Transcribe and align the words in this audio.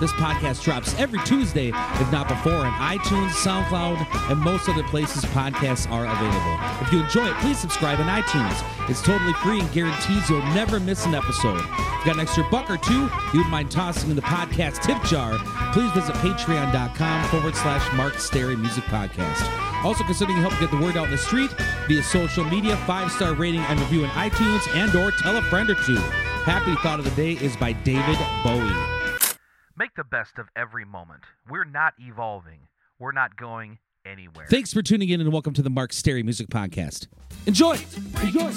This 0.00 0.12
podcast 0.12 0.62
drops 0.64 0.98
every 0.98 1.20
Tuesday, 1.20 1.68
if 1.68 2.12
not 2.12 2.28
before, 2.28 2.66
on 2.66 2.72
iTunes, 2.98 3.30
SoundCloud, 3.30 4.30
and 4.30 4.40
most 4.40 4.68
other 4.68 4.82
places 4.82 5.24
podcasts 5.26 5.90
are 5.90 6.04
available. 6.04 6.84
If 6.84 6.92
you 6.92 7.00
enjoy 7.00 7.28
it, 7.28 7.36
please 7.36 7.58
subscribe 7.58 8.00
on 8.00 8.06
iTunes. 8.06 8.90
It's 8.90 9.00
totally 9.00 9.32
free 9.34 9.60
and 9.60 9.72
guarantees 9.72 10.28
you'll 10.28 10.42
never 10.46 10.80
miss 10.80 11.06
an 11.06 11.14
episode. 11.14 11.60
If 11.60 12.06
got 12.06 12.16
an 12.16 12.20
extra 12.20 12.44
buck 12.50 12.68
or 12.70 12.76
two 12.76 13.08
you 13.32 13.40
would 13.40 13.46
mind 13.48 13.70
tossing 13.70 14.10
in 14.10 14.16
the 14.16 14.22
podcast 14.22 14.82
tip 14.82 15.02
jar, 15.04 15.38
please 15.72 15.90
visit 15.92 16.14
patreon.com 16.16 17.28
forward 17.28 17.54
slash 17.54 17.96
Mark 17.96 18.18
Stary 18.18 18.56
Music 18.56 18.84
Podcast. 18.84 19.42
Also 19.84 20.02
considering 20.04 20.36
help 20.38 20.58
get 20.58 20.70
the 20.70 20.76
word 20.76 20.96
out 20.96 21.04
in 21.04 21.12
the 21.12 21.18
street 21.18 21.50
via 21.86 22.02
social 22.02 22.44
media, 22.44 22.76
five 22.78 23.12
star 23.12 23.34
rating 23.34 23.60
and 23.60 23.78
review 23.80 24.02
in 24.02 24.10
iTunes, 24.10 24.66
and 24.74 24.94
or 24.96 25.12
tell 25.12 25.36
a 25.36 25.42
friend 25.42 25.70
or 25.70 25.76
two. 25.86 25.96
Happy 26.44 26.74
Thought 26.82 26.98
of 26.98 27.04
the 27.04 27.10
Day 27.12 27.42
is 27.42 27.56
by 27.56 27.72
David 27.72 28.18
Bowie. 28.42 28.73
Make 29.96 30.10
the 30.10 30.16
best 30.16 30.38
of 30.38 30.48
every 30.56 30.84
moment. 30.84 31.22
We're 31.48 31.64
not 31.64 31.94
evolving. 31.98 32.68
We're 32.98 33.12
not 33.12 33.36
going 33.36 33.78
anywhere. 34.04 34.46
Thanks 34.48 34.72
for 34.72 34.82
tuning 34.82 35.08
in 35.10 35.20
and 35.20 35.32
welcome 35.32 35.52
to 35.54 35.62
the 35.62 35.70
Mark 35.70 35.92
Stary 35.92 36.22
Music 36.22 36.48
Podcast. 36.48 37.06
Enjoy. 37.46 37.78
Enjoy. 38.22 38.50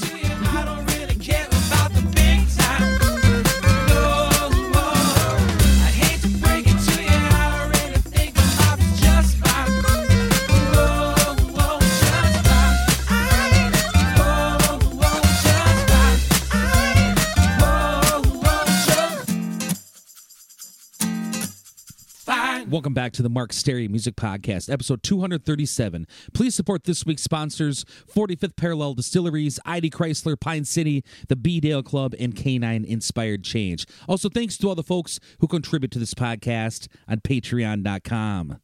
Welcome 22.70 22.94
back 22.94 23.14
to 23.14 23.24
the 23.24 23.30
Mark 23.30 23.54
Stary 23.54 23.88
Music 23.88 24.18
Podcast, 24.18 24.70
episode 24.70 25.02
237. 25.02 26.06
Please 26.34 26.54
support 26.54 26.84
this 26.84 27.06
week's 27.06 27.22
sponsors 27.22 27.86
45th 28.14 28.58
Parallel 28.58 28.94
Distilleries, 28.94 29.58
ID 29.66 29.90
Chrysler, 29.90 30.38
Pine 30.38 30.66
City, 30.66 31.02
the 31.30 31.38
B 31.38 31.62
Dale 31.62 31.82
Club, 31.82 32.14
and 32.20 32.36
Canine 32.36 32.84
Inspired 32.84 33.46
Change. 33.46 33.86
Also, 34.10 34.28
thanks 34.28 34.58
to 34.58 34.68
all 34.68 34.76
the 34.76 34.84
folks 34.84 35.18
who 35.40 35.48
contribute 35.48 35.92
to 35.92 36.00
this 36.00 36.14
podcast 36.14 36.90
on 37.08 37.22
patreon.com. 37.22 38.58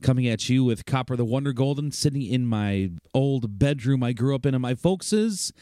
Coming 0.00 0.28
at 0.28 0.48
you 0.48 0.62
with 0.62 0.86
Copper 0.86 1.16
the 1.16 1.24
Wonder 1.24 1.52
Golden, 1.52 1.90
sitting 1.90 2.22
in 2.22 2.46
my 2.46 2.90
old 3.12 3.58
bedroom 3.58 4.04
I 4.04 4.12
grew 4.12 4.36
up 4.36 4.46
in 4.46 4.54
at 4.54 4.60
my 4.60 4.76
folks's, 4.76 5.52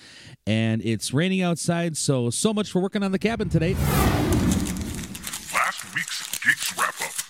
and 0.47 0.83
it's 0.85 1.15
raining 1.15 1.41
outside, 1.41 1.97
so 1.97 2.29
so 2.29 2.53
much 2.53 2.71
for 2.71 2.83
working 2.83 3.03
on 3.03 3.13
the 3.13 3.19
cabin 3.19 3.49
today. 3.49 3.73
Last 5.55 5.95
week's 5.95 6.39
Geeks 6.39 6.77
Wrap 6.77 6.95
Up. 7.01 7.28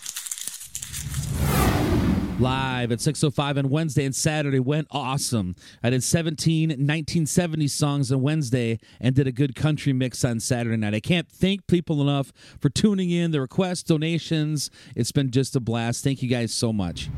Live 2.38 2.92
at 2.92 3.00
6.05 3.00 3.58
on 3.58 3.68
wednesday 3.68 4.04
and 4.04 4.14
saturday 4.14 4.60
went 4.60 4.86
awesome. 4.90 5.56
I 5.82 5.90
did 5.90 6.04
17 6.04 6.68
1970 6.70 7.66
songs 7.68 8.12
on 8.12 8.22
wednesday 8.22 8.78
and 9.00 9.14
did 9.14 9.26
a 9.26 9.32
good 9.32 9.54
country 9.56 9.92
mix 9.92 10.24
on 10.24 10.38
saturday 10.40 10.76
night. 10.76 10.94
I 10.94 11.00
can't 11.00 11.28
thank 11.28 11.66
people 11.66 12.00
enough 12.00 12.32
for 12.60 12.68
tuning 12.68 13.10
in 13.10 13.32
the 13.32 13.40
requests 13.40 13.82
donations. 13.82 14.70
It's 14.94 15.12
been 15.12 15.30
just 15.30 15.56
a 15.56 15.60
blast. 15.60 16.04
Thank 16.04 16.22
you 16.22 16.28
guys 16.28 16.54
so 16.54 16.72
much. 16.72 17.10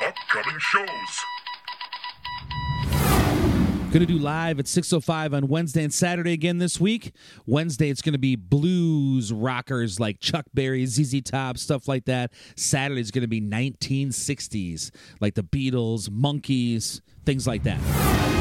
Upcoming 0.00 0.58
shows. 0.58 1.35
Going 3.96 4.06
to 4.06 4.12
do 4.12 4.20
live 4.22 4.58
at 4.58 4.66
6.05 4.66 5.34
on 5.34 5.48
Wednesday 5.48 5.82
and 5.82 5.94
Saturday 5.94 6.34
again 6.34 6.58
this 6.58 6.78
week. 6.78 7.14
Wednesday, 7.46 7.88
it's 7.88 8.02
going 8.02 8.12
to 8.12 8.18
be 8.18 8.36
blues 8.36 9.32
rockers 9.32 9.98
like 9.98 10.20
Chuck 10.20 10.44
Berry, 10.52 10.84
ZZ 10.84 11.22
Top, 11.22 11.56
stuff 11.56 11.88
like 11.88 12.04
that. 12.04 12.34
Saturday 12.56 13.00
is 13.00 13.10
going 13.10 13.22
to 13.22 13.26
be 13.26 13.40
1960s, 13.40 14.90
like 15.22 15.32
the 15.32 15.44
Beatles, 15.44 16.10
Monkees, 16.10 17.00
things 17.24 17.46
like 17.46 17.62
that. 17.62 18.35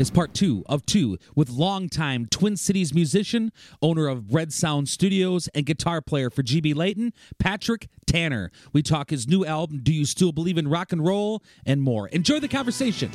Is 0.00 0.10
part 0.10 0.32
two 0.32 0.64
of 0.64 0.86
two 0.86 1.18
with 1.36 1.50
longtime 1.50 2.24
Twin 2.30 2.56
Cities 2.56 2.94
musician, 2.94 3.52
owner 3.82 4.08
of 4.08 4.32
Red 4.32 4.50
Sound 4.50 4.88
Studios, 4.88 5.46
and 5.48 5.66
guitar 5.66 6.00
player 6.00 6.30
for 6.30 6.42
GB 6.42 6.74
Leighton, 6.74 7.12
Patrick 7.38 7.90
Tanner. 8.06 8.50
We 8.72 8.82
talk 8.82 9.10
his 9.10 9.28
new 9.28 9.44
album, 9.44 9.80
Do 9.82 9.92
You 9.92 10.06
Still 10.06 10.32
Believe 10.32 10.56
in 10.56 10.68
Rock 10.68 10.92
and 10.92 11.04
Roll, 11.04 11.42
and 11.66 11.82
more. 11.82 12.08
Enjoy 12.08 12.40
the 12.40 12.48
conversation. 12.48 13.10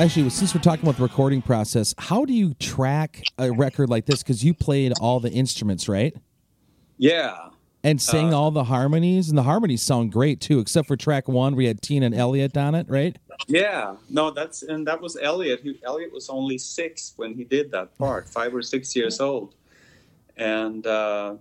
Actually, 0.00 0.30
since 0.30 0.54
we're 0.54 0.62
talking 0.62 0.82
about 0.82 0.96
the 0.96 1.02
recording 1.02 1.42
process, 1.42 1.94
how 1.98 2.24
do 2.24 2.32
you 2.32 2.54
track 2.54 3.22
a 3.36 3.52
record 3.52 3.90
like 3.90 4.06
this? 4.06 4.22
Because 4.22 4.42
you 4.42 4.54
played 4.54 4.94
all 4.98 5.20
the 5.20 5.30
instruments, 5.30 5.90
right? 5.90 6.16
Yeah. 6.96 7.50
And 7.84 8.00
sang 8.00 8.32
all 8.32 8.50
the 8.50 8.64
harmonies, 8.64 9.28
and 9.28 9.36
the 9.36 9.42
harmonies 9.42 9.82
sound 9.82 10.10
great 10.10 10.40
too, 10.40 10.58
except 10.58 10.88
for 10.88 10.96
track 10.96 11.28
one, 11.28 11.54
we 11.54 11.66
had 11.66 11.82
Tina 11.82 12.06
and 12.06 12.14
Elliot 12.14 12.56
on 12.56 12.74
it, 12.74 12.86
right? 12.88 13.18
Yeah. 13.46 13.96
No, 14.08 14.30
that's 14.30 14.62
and 14.62 14.86
that 14.86 15.02
was 15.02 15.18
Elliot. 15.20 15.60
Who 15.62 15.74
Elliot 15.82 16.14
was 16.14 16.30
only 16.30 16.56
six 16.56 17.12
when 17.16 17.34
he 17.34 17.44
did 17.44 17.70
that 17.72 17.96
part, 17.98 18.26
five 18.26 18.54
or 18.54 18.62
six 18.62 18.96
years 18.96 19.20
old. 19.20 19.54
And 20.38 20.86
uh 20.86 21.34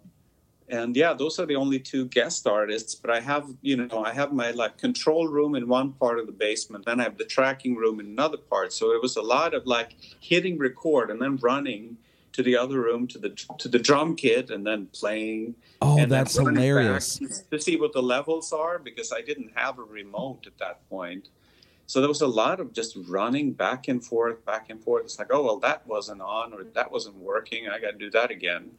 and 0.69 0.95
yeah, 0.95 1.13
those 1.13 1.39
are 1.39 1.45
the 1.45 1.55
only 1.55 1.79
two 1.79 2.05
guest 2.05 2.45
artists. 2.47 2.95
But 2.95 3.11
I 3.11 3.19
have, 3.19 3.47
you 3.61 3.75
know, 3.75 4.03
I 4.03 4.13
have 4.13 4.31
my 4.33 4.51
like 4.51 4.77
control 4.77 5.27
room 5.27 5.55
in 5.55 5.67
one 5.67 5.93
part 5.93 6.19
of 6.19 6.25
the 6.27 6.31
basement, 6.31 6.85
then 6.85 6.99
I 6.99 7.03
have 7.03 7.17
the 7.17 7.25
tracking 7.25 7.75
room 7.75 7.99
in 7.99 8.05
another 8.07 8.37
part. 8.37 8.71
So 8.73 8.91
it 8.91 9.01
was 9.01 9.15
a 9.15 9.21
lot 9.21 9.53
of 9.53 9.65
like 9.65 9.95
hitting 10.19 10.57
record 10.57 11.09
and 11.09 11.21
then 11.21 11.37
running 11.37 11.97
to 12.33 12.43
the 12.43 12.55
other 12.55 12.79
room 12.79 13.07
to 13.07 13.17
the 13.17 13.29
to 13.57 13.67
the 13.67 13.79
drum 13.79 14.15
kit 14.15 14.49
and 14.49 14.65
then 14.65 14.87
playing. 14.93 15.55
Oh, 15.81 15.99
and 15.99 16.11
that's 16.11 16.37
hilarious. 16.37 17.19
To 17.51 17.59
see 17.59 17.75
what 17.75 17.93
the 17.93 18.03
levels 18.03 18.53
are 18.53 18.77
because 18.79 19.11
I 19.11 19.21
didn't 19.21 19.51
have 19.55 19.79
a 19.79 19.83
remote 19.83 20.45
at 20.45 20.57
that 20.59 20.87
point. 20.89 21.29
So 21.87 21.99
there 21.99 22.07
was 22.07 22.21
a 22.21 22.27
lot 22.27 22.59
of 22.59 22.71
just 22.71 22.95
running 23.07 23.51
back 23.51 23.87
and 23.87 24.05
forth, 24.05 24.45
back 24.45 24.69
and 24.69 24.79
forth. 24.79 25.05
It's 25.05 25.17
like, 25.17 25.33
oh 25.33 25.43
well, 25.43 25.59
that 25.59 25.87
wasn't 25.87 26.21
on 26.21 26.53
or 26.53 26.63
that 26.63 26.91
wasn't 26.91 27.15
working. 27.15 27.67
I 27.67 27.79
got 27.79 27.91
to 27.91 27.97
do 27.97 28.11
that 28.11 28.29
again. 28.29 28.69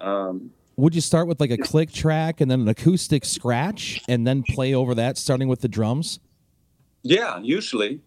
Um, 0.00 0.50
Would 0.78 0.94
you 0.94 1.00
start 1.00 1.26
with 1.26 1.40
like 1.40 1.50
a 1.50 1.58
click 1.58 1.90
track 1.90 2.40
and 2.40 2.48
then 2.48 2.60
an 2.60 2.68
acoustic 2.68 3.24
scratch 3.24 4.00
and 4.08 4.24
then 4.24 4.44
play 4.44 4.74
over 4.74 4.94
that, 4.94 5.18
starting 5.18 5.48
with 5.48 5.60
the 5.60 5.68
drums? 5.68 6.20
yeah, 7.02 7.40
usually. 7.40 8.00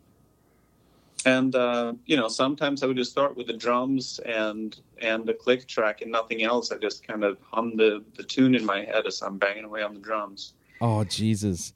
And 1.26 1.54
uh, 1.54 1.94
you 2.06 2.16
know, 2.16 2.30
sometimes 2.30 2.82
I 2.82 2.88
would 2.88 2.96
just 2.96 3.12
start 3.12 3.36
with 3.36 3.48
the 3.48 3.54
drums 3.54 4.20
and 4.26 4.80
and 5.00 5.26
the 5.26 5.34
click 5.34 5.68
track 5.68 6.02
and 6.02 6.12
nothing 6.12 6.44
else. 6.44 6.72
I 6.72 6.78
just 6.78 7.06
kind 7.06 7.26
of 7.26 7.38
hum 7.42 7.76
the 7.76 8.04
the 8.16 8.24
tune 8.24 8.56
in 8.56 8.66
my 8.66 8.86
head 8.86 9.06
as 9.06 9.22
I'm 9.22 9.38
banging 9.38 9.66
away 9.66 9.84
on 9.84 9.94
the 9.94 10.00
drums. 10.00 10.54
Oh, 10.80 11.04
Jesus. 11.04 11.74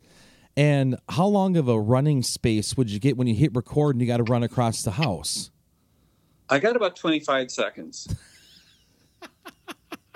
And 0.56 0.98
how 1.10 1.28
long 1.28 1.58
of 1.58 1.68
a 1.68 1.78
running 1.78 2.24
space 2.24 2.78
would 2.78 2.90
you 2.90 3.00
get 3.00 3.18
when 3.18 3.28
you 3.28 3.36
hit 3.36 3.54
record 3.54 3.96
and 3.96 4.02
you 4.02 4.08
got 4.08 4.18
to 4.18 4.24
run 4.24 4.44
across 4.44 4.84
the 4.84 4.92
house? 4.92 5.52
I 6.50 6.60
got 6.60 6.78
about 6.78 6.96
25 6.96 7.52
seconds. 7.52 8.08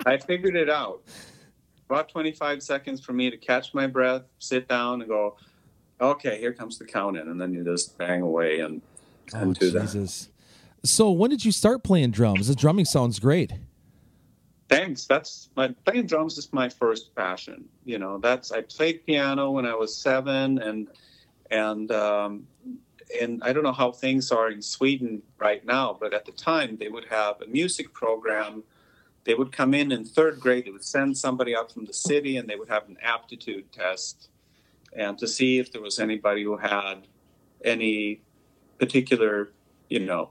I 0.06 0.16
figured 0.18 0.56
it 0.56 0.70
out. 0.70 1.02
About 1.88 2.08
25 2.08 2.62
seconds 2.62 3.00
for 3.00 3.12
me 3.12 3.30
to 3.30 3.36
catch 3.36 3.74
my 3.74 3.86
breath, 3.86 4.22
sit 4.38 4.68
down, 4.68 5.00
and 5.00 5.08
go, 5.10 5.36
okay, 6.00 6.38
here 6.38 6.52
comes 6.52 6.78
the 6.78 6.84
count 6.84 7.16
in. 7.16 7.28
And 7.28 7.40
then 7.40 7.52
you 7.52 7.64
just 7.64 7.98
bang 7.98 8.22
away 8.22 8.60
and, 8.60 8.80
and 9.34 9.50
Oh, 9.50 9.52
do 9.52 9.70
that. 9.72 10.26
So 10.84 11.10
when 11.10 11.30
did 11.30 11.44
you 11.44 11.52
start 11.52 11.82
playing 11.82 12.12
drums? 12.12 12.48
The 12.48 12.54
drumming 12.54 12.84
sounds 12.84 13.18
great. 13.18 13.52
Thanks. 14.68 15.04
That's 15.06 15.50
my 15.56 15.74
playing 15.84 16.06
drums 16.06 16.38
is 16.38 16.52
my 16.52 16.68
first 16.68 17.14
passion. 17.16 17.68
You 17.84 17.98
know, 17.98 18.18
that's 18.18 18.52
I 18.52 18.62
played 18.62 19.04
piano 19.04 19.50
when 19.50 19.66
I 19.66 19.74
was 19.74 19.94
seven, 19.94 20.58
and 20.60 20.86
and 21.50 21.90
um, 21.90 22.46
and 23.20 23.42
I 23.42 23.52
don't 23.52 23.64
know 23.64 23.72
how 23.72 23.90
things 23.90 24.30
are 24.30 24.48
in 24.48 24.62
Sweden 24.62 25.22
right 25.38 25.64
now, 25.66 25.96
but 26.00 26.14
at 26.14 26.24
the 26.24 26.32
time 26.32 26.76
they 26.76 26.88
would 26.88 27.06
have 27.06 27.42
a 27.42 27.48
music 27.48 27.92
program 27.92 28.62
they 29.24 29.34
would 29.34 29.52
come 29.52 29.74
in 29.74 29.92
in 29.92 30.04
third 30.04 30.40
grade. 30.40 30.66
They 30.66 30.70
would 30.70 30.84
send 30.84 31.16
somebody 31.16 31.54
out 31.54 31.72
from 31.72 31.84
the 31.84 31.92
city, 31.92 32.36
and 32.36 32.48
they 32.48 32.56
would 32.56 32.68
have 32.68 32.88
an 32.88 32.96
aptitude 33.02 33.70
test, 33.72 34.28
and 34.92 35.18
to 35.18 35.28
see 35.28 35.58
if 35.58 35.72
there 35.72 35.82
was 35.82 35.98
anybody 35.98 36.42
who 36.42 36.56
had 36.56 37.06
any 37.64 38.22
particular, 38.78 39.50
you 39.88 40.00
know, 40.00 40.30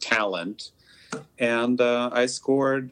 talent. 0.00 0.72
And 1.38 1.80
uh, 1.80 2.10
I 2.12 2.26
scored 2.26 2.90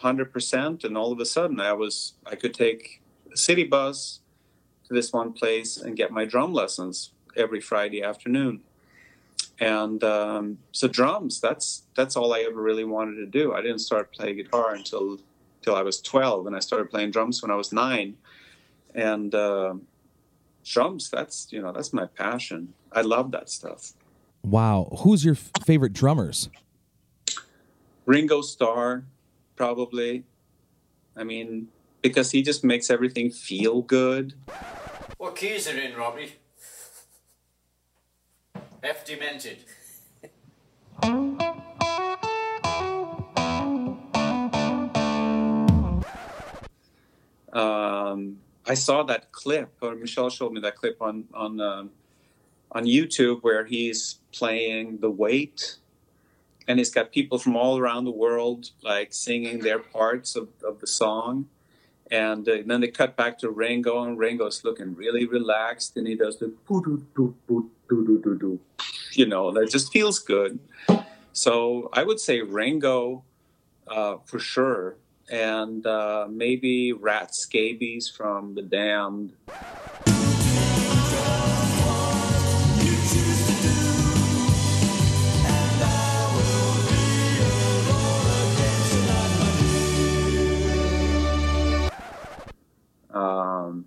100%, 0.00 0.84
and 0.84 0.96
all 0.96 1.12
of 1.12 1.20
a 1.20 1.26
sudden, 1.26 1.60
I 1.60 1.72
was 1.72 2.14
I 2.26 2.34
could 2.36 2.54
take 2.54 3.02
a 3.32 3.36
city 3.36 3.64
bus 3.64 4.20
to 4.86 4.94
this 4.94 5.12
one 5.12 5.32
place 5.32 5.76
and 5.76 5.96
get 5.96 6.10
my 6.10 6.24
drum 6.24 6.52
lessons 6.52 7.12
every 7.36 7.60
Friday 7.60 8.02
afternoon. 8.02 8.62
And 9.60 10.02
um, 10.04 10.58
so 10.72 10.86
drums, 10.86 11.40
that's 11.40 11.82
that's 11.96 12.16
all 12.16 12.32
I 12.32 12.40
ever 12.40 12.62
really 12.62 12.84
wanted 12.84 13.16
to 13.16 13.26
do. 13.26 13.54
I 13.54 13.60
didn't 13.60 13.80
start 13.80 14.12
playing 14.12 14.36
guitar 14.36 14.74
until 14.74 15.18
till 15.62 15.74
I 15.74 15.82
was 15.82 16.00
12, 16.00 16.46
and 16.46 16.54
I 16.54 16.60
started 16.60 16.90
playing 16.90 17.10
drums 17.10 17.42
when 17.42 17.50
I 17.50 17.56
was 17.56 17.72
nine. 17.72 18.16
And 18.94 19.34
uh, 19.34 19.74
drums, 20.64 21.10
that's 21.10 21.48
you 21.50 21.60
know 21.60 21.72
that's 21.72 21.92
my 21.92 22.06
passion. 22.06 22.74
I 22.92 23.00
love 23.00 23.32
that 23.32 23.50
stuff. 23.50 23.92
Wow. 24.44 24.96
Who's 25.00 25.24
your 25.24 25.34
f- 25.34 25.50
favorite 25.64 25.92
drummers? 25.92 26.48
Ringo 28.06 28.40
Starr, 28.40 29.04
probably. 29.56 30.24
I 31.16 31.24
mean, 31.24 31.68
because 32.00 32.30
he 32.30 32.42
just 32.42 32.64
makes 32.64 32.90
everything 32.90 33.30
feel 33.30 33.82
good. 33.82 34.34
What 35.18 35.36
keys 35.36 35.68
are 35.68 35.76
in, 35.76 35.96
Robbie? 35.96 36.32
F 38.82 39.04
demented. 39.04 39.58
um, 47.52 48.38
I 48.66 48.74
saw 48.74 49.02
that 49.04 49.32
clip, 49.32 49.74
or 49.80 49.96
Michelle 49.96 50.30
showed 50.30 50.52
me 50.52 50.60
that 50.60 50.76
clip 50.76 51.02
on 51.02 51.24
on 51.34 51.60
um, 51.60 51.90
on 52.70 52.84
YouTube 52.84 53.40
where 53.42 53.64
he's 53.64 54.20
playing 54.32 54.98
the 54.98 55.10
weight, 55.10 55.78
and 56.68 56.78
he's 56.78 56.90
got 56.90 57.10
people 57.10 57.38
from 57.38 57.56
all 57.56 57.78
around 57.78 58.04
the 58.04 58.12
world 58.12 58.70
like 58.82 59.12
singing 59.12 59.58
their 59.58 59.80
parts 59.80 60.36
of, 60.36 60.48
of 60.62 60.78
the 60.78 60.86
song, 60.86 61.48
and 62.12 62.48
uh, 62.48 62.58
then 62.64 62.80
they 62.80 62.88
cut 62.88 63.16
back 63.16 63.38
to 63.38 63.50
Ringo, 63.50 64.04
and 64.04 64.16
Ringo's 64.16 64.62
looking 64.62 64.94
really 64.94 65.26
relaxed, 65.26 65.96
and 65.96 66.06
he 66.06 66.14
does 66.14 66.38
the 66.38 66.52
doo 67.88 68.04
do 68.06 68.20
do 68.22 68.38
do, 68.38 68.60
you 69.12 69.26
know, 69.26 69.50
that 69.52 69.70
just 69.70 69.92
feels 69.92 70.18
good. 70.18 70.58
So 71.32 71.88
I 71.92 72.02
would 72.02 72.20
say 72.20 72.40
Ringo 72.42 73.24
uh, 73.86 74.16
for 74.26 74.38
sure, 74.38 74.96
and 75.30 75.86
uh, 75.86 76.26
maybe 76.30 76.92
Rat 76.92 77.34
Scabies 77.34 78.08
from 78.08 78.54
The 78.54 78.62
Damned. 78.62 79.34
Um, 93.10 93.86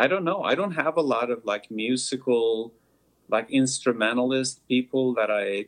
I 0.00 0.06
don't 0.06 0.24
know. 0.24 0.42
I 0.42 0.54
don't 0.54 0.72
have 0.72 0.96
a 0.96 1.02
lot 1.02 1.30
of 1.30 1.44
like 1.44 1.70
musical, 1.70 2.72
like 3.28 3.50
instrumentalist 3.50 4.66
people 4.66 5.12
that 5.16 5.30
I 5.30 5.66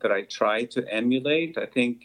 that 0.00 0.12
I 0.12 0.22
try 0.22 0.66
to 0.66 0.86
emulate. 0.88 1.58
I 1.58 1.66
think 1.66 2.04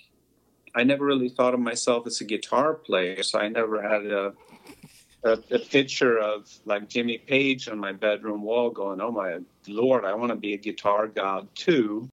I 0.73 0.83
never 0.83 1.05
really 1.05 1.29
thought 1.29 1.53
of 1.53 1.59
myself 1.59 2.07
as 2.07 2.21
a 2.21 2.23
guitar 2.23 2.73
player, 2.73 3.21
so 3.21 3.37
I 3.37 3.49
never 3.49 3.83
had 3.83 4.07
a 4.07 4.33
a, 5.23 5.33
a 5.51 5.59
picture 5.59 6.17
of 6.17 6.49
like 6.65 6.89
Jimmy 6.89 7.19
Page 7.19 7.69
on 7.69 7.77
my 7.77 7.91
bedroom 7.91 8.41
wall, 8.41 8.71
going, 8.71 8.99
"Oh 8.99 9.11
my 9.11 9.37
lord, 9.67 10.05
I 10.05 10.15
want 10.15 10.31
to 10.31 10.37
be 10.37 10.55
a 10.55 10.57
guitar 10.57 11.05
god 11.05 11.49
too." 11.53 12.09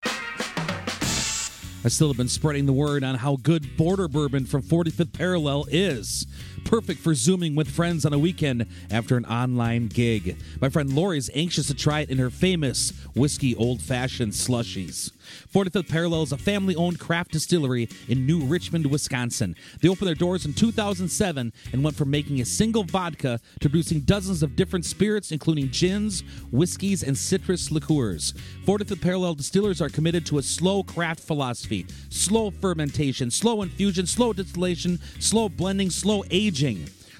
I 1.87 1.88
still 1.88 2.08
have 2.08 2.19
been 2.19 2.29
spreading 2.29 2.67
the 2.67 2.75
word 2.75 3.05
on 3.05 3.14
how 3.14 3.37
good 3.37 3.79
border 3.79 4.06
bourbon 4.06 4.44
from 4.44 4.61
45th 4.61 5.14
Parallel 5.14 5.64
is. 5.70 6.26
Perfect 6.66 6.98
for 6.98 7.14
zooming 7.14 7.54
with 7.54 7.70
friends 7.70 8.04
on 8.04 8.12
a 8.12 8.18
weekend 8.18 8.66
after 8.90 9.16
an 9.16 9.24
online 9.26 9.86
gig. 9.86 10.36
My 10.60 10.68
friend 10.68 10.92
Lori 10.92 11.16
is 11.16 11.30
anxious 11.32 11.68
to 11.68 11.74
try 11.74 12.00
it 12.00 12.10
in 12.10 12.18
her 12.18 12.28
famous 12.28 12.90
whiskey 13.14 13.54
old 13.54 13.80
fashioned 13.80 14.32
slushies. 14.32 15.12
45th 15.54 15.88
Parallel 15.88 16.24
is 16.24 16.32
a 16.32 16.36
family 16.36 16.74
owned 16.74 16.98
craft 16.98 17.30
distillery 17.30 17.88
in 18.08 18.26
New 18.26 18.40
Richmond, 18.40 18.86
Wisconsin. 18.86 19.54
They 19.80 19.88
opened 19.88 20.08
their 20.08 20.16
doors 20.16 20.44
in 20.44 20.54
2007 20.54 21.52
and 21.72 21.84
went 21.84 21.96
from 21.96 22.10
making 22.10 22.40
a 22.40 22.44
single 22.44 22.82
vodka 22.82 23.40
to 23.60 23.69
producing 23.69 24.00
dozens 24.00 24.42
of 24.42 24.56
different 24.56 24.84
spirits, 24.84 25.30
including 25.30 25.70
gins, 25.70 26.24
whiskeys, 26.50 27.04
and 27.04 27.16
citrus 27.16 27.70
liqueurs. 27.70 28.34
45th 28.64 29.00
Parallel 29.00 29.34
distillers 29.34 29.80
are 29.80 29.88
committed 29.88 30.26
to 30.26 30.38
a 30.38 30.42
slow 30.42 30.82
craft 30.82 31.20
philosophy 31.20 31.86
slow 32.10 32.50
fermentation, 32.50 33.30
slow 33.30 33.62
infusion, 33.62 34.04
slow 34.04 34.32
distillation, 34.32 34.98
slow 35.20 35.48
blending, 35.48 35.90
slow 35.90 36.24
aging. 36.30 36.56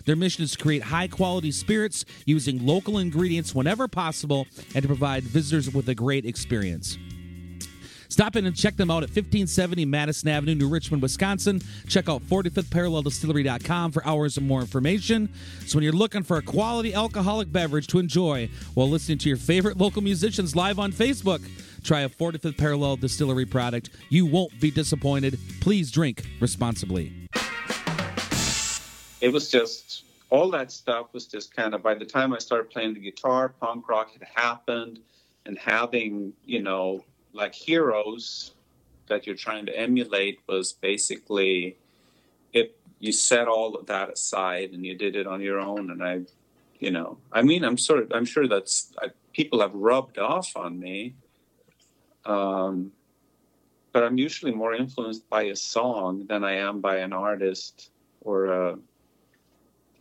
Their 0.07 0.17
mission 0.17 0.45
is 0.45 0.53
to 0.53 0.59
create 0.59 0.83
high 0.83 1.09
quality 1.09 1.51
spirits 1.51 2.05
using 2.25 2.65
local 2.65 2.99
ingredients 2.99 3.55
whenever 3.55 3.89
possible 3.89 4.47
and 4.75 4.83
to 4.83 4.89
provide 4.89 5.25
visitors 5.25 5.73
with 5.73 5.89
a 5.89 5.95
great 5.95 6.25
experience. 6.25 6.97
Stop 8.09 8.37
in 8.37 8.47
and 8.47 8.57
check 8.57 8.77
them 8.77 8.91
out 8.91 9.03
at 9.03 9.11
1570 9.11 9.85
Madison 9.85 10.29
Avenue, 10.29 10.55
New 10.55 10.69
Richmond, 10.69 11.03
Wisconsin. 11.03 11.61
Check 11.89 12.09
out 12.09 12.23
45thparalleldistillery.com 12.23 13.93
for 13.93 14.07
hours 14.07 14.37
and 14.37 14.47
more 14.47 14.61
information. 14.61 15.29
So 15.67 15.77
when 15.77 15.85
you're 15.85 15.93
looking 15.93 16.23
for 16.23 16.37
a 16.37 16.43
quality 16.43 16.95
alcoholic 16.95 17.51
beverage 17.53 17.89
to 17.89 17.99
enjoy 17.99 18.49
while 18.75 18.89
listening 18.89 19.19
to 19.19 19.29
your 19.29 19.39
favorite 19.39 19.77
local 19.77 20.03
musicians 20.03 20.55
live 20.55 20.79
on 20.79 20.93
Facebook, 20.93 21.47
try 21.83 22.03
a 22.03 22.09
45th 22.09 22.57
Parallel 22.57 22.97
Distillery 22.97 23.45
product. 23.45 23.91
You 24.09 24.25
won't 24.25 24.59
be 24.61 24.71
disappointed. 24.71 25.39
Please 25.61 25.91
drink 25.91 26.25
responsibly. 26.41 27.13
It 29.21 29.33
was 29.33 29.51
just 29.51 30.05
all 30.31 30.51
that 30.51 30.73
stuff 30.73 31.13
was 31.13 31.27
just 31.27 31.55
kind 31.55 31.75
of 31.75 31.83
by 31.83 31.95
the 31.95 32.05
time 32.05 32.33
I 32.33 32.39
started 32.39 32.71
playing 32.71 32.95
the 32.95 33.01
guitar, 33.01 33.49
punk 33.49 33.89
rock 33.89 34.13
had 34.13 34.27
happened, 34.35 34.99
and 35.45 35.59
having 35.59 36.33
you 36.45 36.63
know 36.63 37.05
like 37.33 37.55
heroes 37.55 38.53
that 39.09 39.27
you're 39.27 39.37
trying 39.37 39.67
to 39.67 39.79
emulate 39.79 40.41
was 40.49 40.73
basically 40.73 41.77
it. 42.53 42.77
You 42.99 43.13
set 43.13 43.47
all 43.47 43.75
of 43.75 43.87
that 43.87 44.11
aside 44.11 44.71
and 44.73 44.85
you 44.85 44.95
did 44.95 45.17
it 45.17 45.27
on 45.27 45.41
your 45.41 45.61
own, 45.61 45.91
and 45.91 46.03
I, 46.03 46.23
you 46.79 46.91
know, 46.91 47.19
I 47.31 47.43
mean, 47.43 47.65
I'm 47.65 47.79
sort 47.79 48.01
of 48.01 48.13
I'm 48.13 48.25
sure 48.25 48.49
that's 48.49 48.93
I, 49.01 49.09
people 49.33 49.61
have 49.61 49.75
rubbed 49.75 50.19
off 50.19 50.57
on 50.57 50.79
me. 50.79 51.15
Um, 52.25 52.91
but 53.93 54.03
I'm 54.03 54.19
usually 54.19 54.53
more 54.53 54.75
influenced 54.75 55.29
by 55.31 55.45
a 55.45 55.57
song 55.57 56.27
than 56.27 56.45
I 56.45 56.57
am 56.57 56.81
by 56.81 56.97
an 56.99 57.13
artist 57.13 57.91
or 58.21 58.47
a 58.47 58.79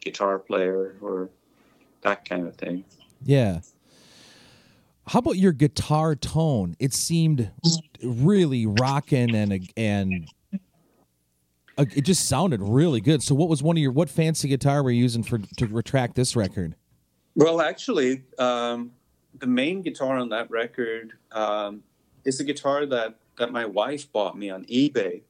guitar 0.06 0.40
player 0.40 0.96
or 1.02 1.30
that 2.02 2.28
kind 2.28 2.48
of 2.48 2.56
thing. 2.56 2.86
Yeah. 3.24 3.60
How 5.08 5.20
about 5.20 5.38
your 5.38 5.52
guitar 5.52 6.16
tone? 6.16 6.76
It 6.80 6.94
seemed 6.94 7.52
really 8.02 8.66
rocking 8.66 9.36
and 9.36 9.70
and 9.76 10.28
uh, 11.78 11.86
it 11.94 12.02
just 12.02 12.28
sounded 12.28 12.62
really 12.62 13.02
good. 13.02 13.22
So, 13.22 13.36
what 13.36 13.50
was 13.50 13.62
one 13.62 13.76
of 13.76 13.82
your 13.82 13.92
what 13.92 14.10
fancy 14.10 14.48
guitar 14.48 14.82
were 14.82 14.92
you 14.92 15.02
using 15.02 15.24
for 15.24 15.40
to 15.40 15.68
retract 15.68 16.16
this 16.16 16.36
record? 16.36 16.76
Well, 17.36 17.62
actually, 17.62 18.24
um, 18.40 18.92
the 19.40 19.48
main 19.48 19.82
guitar 19.82 20.18
on 20.18 20.30
that 20.30 20.50
record 20.50 21.14
um, 21.32 21.84
is 22.24 22.40
a 22.40 22.44
guitar 22.44 22.86
that, 22.86 23.16
that 23.38 23.52
my 23.52 23.66
wife 23.66 24.12
bought 24.12 24.38
me 24.38 24.50
on 24.50 24.66
eBay. 24.66 25.22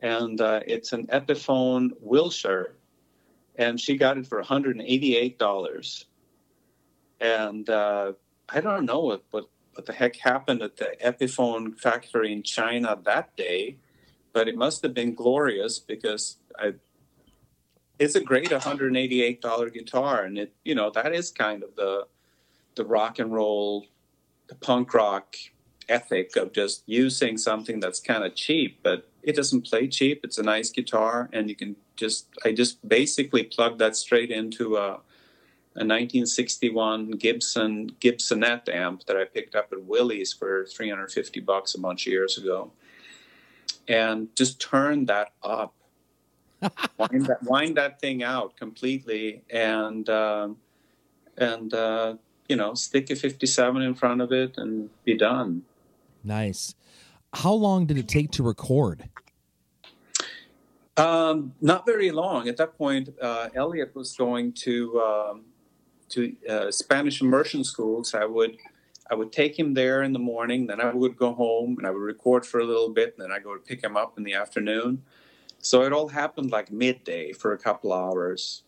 And 0.00 0.40
uh, 0.40 0.60
it's 0.66 0.92
an 0.92 1.06
Epiphone 1.08 1.90
Wilshire. 2.00 2.74
And 3.58 3.78
she 3.80 3.96
got 3.96 4.16
it 4.16 4.26
for 4.26 4.42
$188. 4.42 6.04
And 7.20 7.68
uh, 7.68 8.12
I 8.48 8.60
don't 8.60 8.86
know 8.86 9.00
what, 9.00 9.24
what, 9.30 9.50
what 9.74 9.86
the 9.86 9.92
heck 9.92 10.16
happened 10.16 10.62
at 10.62 10.76
the 10.76 10.96
Epiphone 11.04 11.78
factory 11.78 12.32
in 12.32 12.42
China 12.42 12.98
that 13.04 13.36
day, 13.36 13.76
but 14.32 14.48
it 14.48 14.56
must 14.56 14.82
have 14.82 14.94
been 14.94 15.14
glorious 15.14 15.78
because 15.78 16.38
I 16.58 16.74
it's 17.98 18.14
a 18.14 18.20
great 18.20 18.50
$188 18.50 19.72
guitar 19.72 20.22
and 20.22 20.38
it 20.38 20.54
you 20.64 20.74
know 20.74 20.90
that 20.90 21.14
is 21.14 21.30
kind 21.30 21.62
of 21.62 21.74
the 21.76 22.06
the 22.76 22.84
rock 22.84 23.18
and 23.18 23.32
roll 23.32 23.86
the 24.48 24.54
punk 24.54 24.94
rock 24.94 25.36
ethic 25.88 26.36
of 26.36 26.52
just 26.52 26.82
using 26.86 27.36
something 27.36 27.80
that's 27.80 28.00
kind 28.00 28.24
of 28.24 28.34
cheap 28.34 28.80
but 28.82 29.10
it 29.22 29.34
doesn't 29.34 29.66
play 29.66 29.88
cheap 29.88 30.20
it's 30.22 30.38
a 30.38 30.42
nice 30.42 30.70
guitar 30.70 31.28
and 31.32 31.48
you 31.48 31.56
can 31.56 31.74
just 31.98 32.26
i 32.44 32.52
just 32.52 32.86
basically 32.88 33.42
plugged 33.42 33.78
that 33.78 33.94
straight 33.94 34.30
into 34.30 34.76
a, 34.76 35.00
a 35.74 35.84
1961 35.84 37.10
gibson 37.10 37.90
gibsonette 38.00 38.68
amp 38.68 39.04
that 39.04 39.16
i 39.16 39.24
picked 39.24 39.54
up 39.54 39.68
at 39.72 39.82
willie's 39.84 40.32
for 40.32 40.64
350 40.64 41.40
bucks 41.40 41.74
a 41.74 41.80
bunch 41.80 42.06
of 42.06 42.12
years 42.12 42.38
ago 42.38 42.72
and 43.88 44.34
just 44.36 44.60
turn 44.60 45.06
that 45.06 45.32
up. 45.42 45.74
wind 46.98 47.26
that 47.26 47.42
wind 47.44 47.76
that 47.76 48.00
thing 48.00 48.22
out 48.22 48.56
completely, 48.56 49.42
and 49.48 50.08
um, 50.10 50.56
and 51.36 51.72
uh, 51.72 52.14
you 52.48 52.56
know 52.56 52.74
stick 52.74 53.10
a 53.10 53.16
57 53.16 53.80
in 53.80 53.94
front 53.94 54.20
of 54.20 54.32
it 54.32 54.58
and 54.58 54.90
be 55.04 55.16
done. 55.16 55.62
Nice. 56.24 56.74
How 57.32 57.52
long 57.52 57.86
did 57.86 57.96
it 57.96 58.08
take 58.08 58.32
to 58.32 58.42
record? 58.42 59.08
Um, 60.98 61.54
not 61.60 61.86
very 61.86 62.10
long. 62.10 62.48
At 62.48 62.56
that 62.56 62.76
point, 62.76 63.10
uh, 63.22 63.48
Elliot 63.54 63.94
was 63.94 64.16
going 64.16 64.52
to 64.64 65.00
um, 65.00 65.44
to 66.10 66.36
uh, 66.48 66.70
Spanish 66.70 67.20
immersion 67.20 67.62
schools. 67.62 68.14
I 68.14 68.24
would 68.24 68.56
I 69.10 69.14
would 69.14 69.32
take 69.32 69.58
him 69.58 69.74
there 69.74 70.02
in 70.02 70.12
the 70.12 70.18
morning. 70.18 70.66
Then 70.66 70.80
I 70.80 70.92
would 70.92 71.16
go 71.16 71.32
home 71.32 71.76
and 71.78 71.86
I 71.86 71.90
would 71.90 72.00
record 72.00 72.44
for 72.44 72.60
a 72.60 72.64
little 72.64 72.90
bit. 72.90 73.14
And 73.16 73.24
then 73.24 73.32
I 73.32 73.38
go 73.38 73.54
to 73.54 73.60
pick 73.60 73.82
him 73.82 73.96
up 73.96 74.18
in 74.18 74.24
the 74.24 74.34
afternoon. 74.34 75.02
So 75.60 75.82
it 75.82 75.92
all 75.92 76.08
happened 76.08 76.50
like 76.50 76.70
midday 76.70 77.32
for 77.32 77.52
a 77.52 77.58
couple 77.58 77.92
hours, 77.92 78.62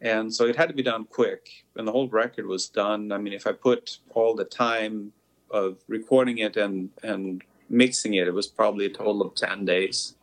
and 0.00 0.34
so 0.34 0.44
it 0.46 0.56
had 0.56 0.68
to 0.68 0.74
be 0.74 0.82
done 0.82 1.04
quick. 1.04 1.64
And 1.76 1.88
the 1.88 1.92
whole 1.92 2.08
record 2.08 2.46
was 2.46 2.68
done. 2.68 3.12
I 3.12 3.18
mean, 3.18 3.32
if 3.32 3.46
I 3.46 3.52
put 3.52 3.98
all 4.14 4.34
the 4.34 4.44
time 4.44 5.12
of 5.50 5.78
recording 5.88 6.38
it 6.38 6.56
and 6.56 6.90
and 7.02 7.42
mixing 7.70 8.14
it, 8.14 8.28
it 8.28 8.34
was 8.34 8.46
probably 8.46 8.86
a 8.86 8.90
total 8.90 9.22
of 9.22 9.34
ten 9.34 9.64
days. 9.64 10.14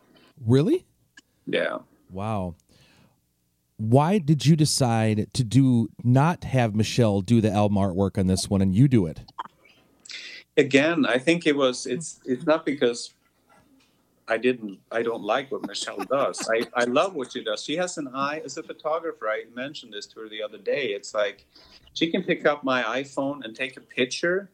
Really? 0.46 0.84
Yeah. 1.46 1.78
Wow. 2.10 2.54
Why 3.76 4.18
did 4.18 4.46
you 4.46 4.56
decide 4.56 5.32
to 5.34 5.44
do 5.44 5.88
not 6.02 6.44
have 6.44 6.74
Michelle 6.74 7.20
do 7.20 7.40
the 7.40 7.50
album 7.50 7.76
artwork 7.76 8.18
on 8.18 8.28
this 8.28 8.48
one 8.48 8.62
and 8.62 8.74
you 8.74 8.88
do 8.88 9.06
it? 9.06 9.20
again 10.56 11.04
i 11.06 11.18
think 11.18 11.46
it 11.46 11.56
was 11.56 11.86
it's 11.86 12.20
it's 12.24 12.46
not 12.46 12.64
because 12.64 13.14
i 14.28 14.36
didn't 14.36 14.78
i 14.92 15.02
don't 15.02 15.22
like 15.22 15.50
what 15.50 15.66
michelle 15.66 15.98
does 16.10 16.48
i 16.50 16.64
i 16.74 16.84
love 16.84 17.14
what 17.14 17.32
she 17.32 17.42
does 17.42 17.64
she 17.64 17.76
has 17.76 17.98
an 17.98 18.08
eye 18.14 18.40
as 18.44 18.56
a 18.56 18.62
photographer 18.62 19.28
i 19.28 19.42
mentioned 19.54 19.92
this 19.92 20.06
to 20.06 20.20
her 20.20 20.28
the 20.28 20.42
other 20.42 20.58
day 20.58 20.88
it's 20.88 21.12
like 21.12 21.44
she 21.92 22.10
can 22.10 22.22
pick 22.22 22.46
up 22.46 22.62
my 22.62 22.82
iphone 23.00 23.44
and 23.44 23.56
take 23.56 23.76
a 23.76 23.80
picture 23.80 24.48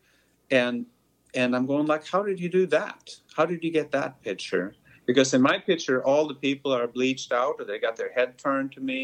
and 0.51 0.87
and 1.35 1.55
i'm 1.55 1.67
going 1.67 1.87
like 1.87 2.07
how 2.07 2.23
did 2.23 2.41
you 2.41 2.49
do 2.49 2.67
that 2.67 3.11
how 3.37 3.45
did 3.45 3.63
you 3.63 3.71
get 3.71 3.91
that 3.91 4.21
picture 4.23 4.75
because 5.11 5.35
in 5.35 5.43
my 5.43 5.59
picture 5.71 5.99
all 6.09 6.25
the 6.33 6.41
people 6.47 6.71
are 6.73 6.87
bleached 6.87 7.33
out 7.33 7.55
or 7.59 7.65
they 7.65 7.79
got 7.87 7.97
their 7.97 8.13
head 8.19 8.31
turned 8.39 8.71
to 8.73 8.81
me 8.81 9.03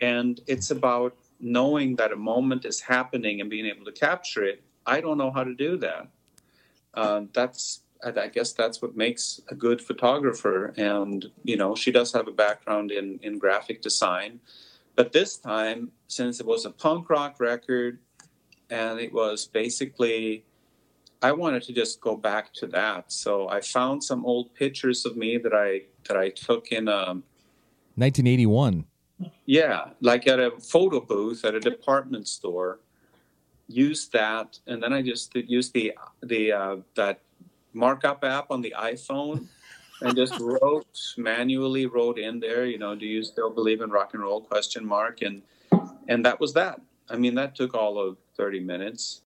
and 0.00 0.40
it's 0.46 0.70
about 0.70 1.12
knowing 1.58 1.96
that 2.00 2.10
a 2.12 2.20
moment 2.32 2.62
is 2.64 2.78
happening 2.80 3.40
and 3.40 3.48
being 3.54 3.66
able 3.72 3.84
to 3.90 3.96
capture 4.08 4.44
it 4.52 4.58
I 4.86 5.00
don't 5.00 5.18
know 5.18 5.30
how 5.30 5.44
to 5.44 5.54
do 5.54 5.76
that. 5.78 6.08
Uh, 6.94 7.22
that's 7.32 7.82
I 8.02 8.28
guess 8.28 8.54
that's 8.54 8.80
what 8.80 8.96
makes 8.96 9.42
a 9.48 9.54
good 9.54 9.82
photographer. 9.82 10.72
And 10.76 11.30
you 11.44 11.56
know, 11.56 11.74
she 11.74 11.92
does 11.92 12.12
have 12.12 12.26
a 12.28 12.32
background 12.32 12.90
in 12.90 13.20
in 13.22 13.38
graphic 13.38 13.82
design, 13.82 14.40
but 14.96 15.12
this 15.12 15.36
time, 15.36 15.92
since 16.08 16.40
it 16.40 16.46
was 16.46 16.64
a 16.64 16.70
punk 16.70 17.10
rock 17.10 17.38
record, 17.40 17.98
and 18.70 18.98
it 18.98 19.12
was 19.12 19.46
basically, 19.46 20.44
I 21.22 21.32
wanted 21.32 21.62
to 21.64 21.72
just 21.72 22.00
go 22.00 22.16
back 22.16 22.52
to 22.54 22.66
that. 22.68 23.12
So 23.12 23.48
I 23.48 23.60
found 23.60 24.02
some 24.02 24.24
old 24.24 24.54
pictures 24.54 25.04
of 25.04 25.16
me 25.16 25.36
that 25.38 25.52
I 25.52 25.82
that 26.08 26.16
I 26.16 26.30
took 26.30 26.72
in 26.72 26.88
um, 26.88 27.24
1981. 27.96 28.86
yeah, 29.44 29.90
like 30.00 30.26
at 30.26 30.40
a 30.40 30.52
photo 30.60 31.00
booth 31.00 31.44
at 31.44 31.54
a 31.54 31.60
department 31.60 32.26
store. 32.28 32.80
Used 33.68 34.12
that, 34.12 34.58
and 34.66 34.82
then 34.82 34.92
I 34.92 35.02
just 35.02 35.34
used 35.36 35.74
the 35.74 35.92
the 36.22 36.52
uh, 36.52 36.76
that 36.96 37.20
markup 37.72 38.24
app 38.24 38.50
on 38.50 38.62
the 38.62 38.74
iPhone, 38.76 39.46
and 40.00 40.16
just 40.16 40.40
wrote 40.40 40.98
manually 41.16 41.86
wrote 41.86 42.18
in 42.18 42.40
there. 42.40 42.64
You 42.64 42.78
know, 42.78 42.96
do 42.96 43.06
you 43.06 43.22
still 43.22 43.50
believe 43.50 43.80
in 43.80 43.90
rock 43.90 44.14
and 44.14 44.22
roll? 44.22 44.40
Question 44.40 44.84
mark, 44.84 45.22
and 45.22 45.42
and 46.08 46.24
that 46.24 46.40
was 46.40 46.52
that. 46.54 46.80
I 47.08 47.16
mean, 47.16 47.36
that 47.36 47.54
took 47.54 47.74
all 47.74 47.98
of 48.00 48.16
thirty 48.36 48.58
minutes. 48.58 49.22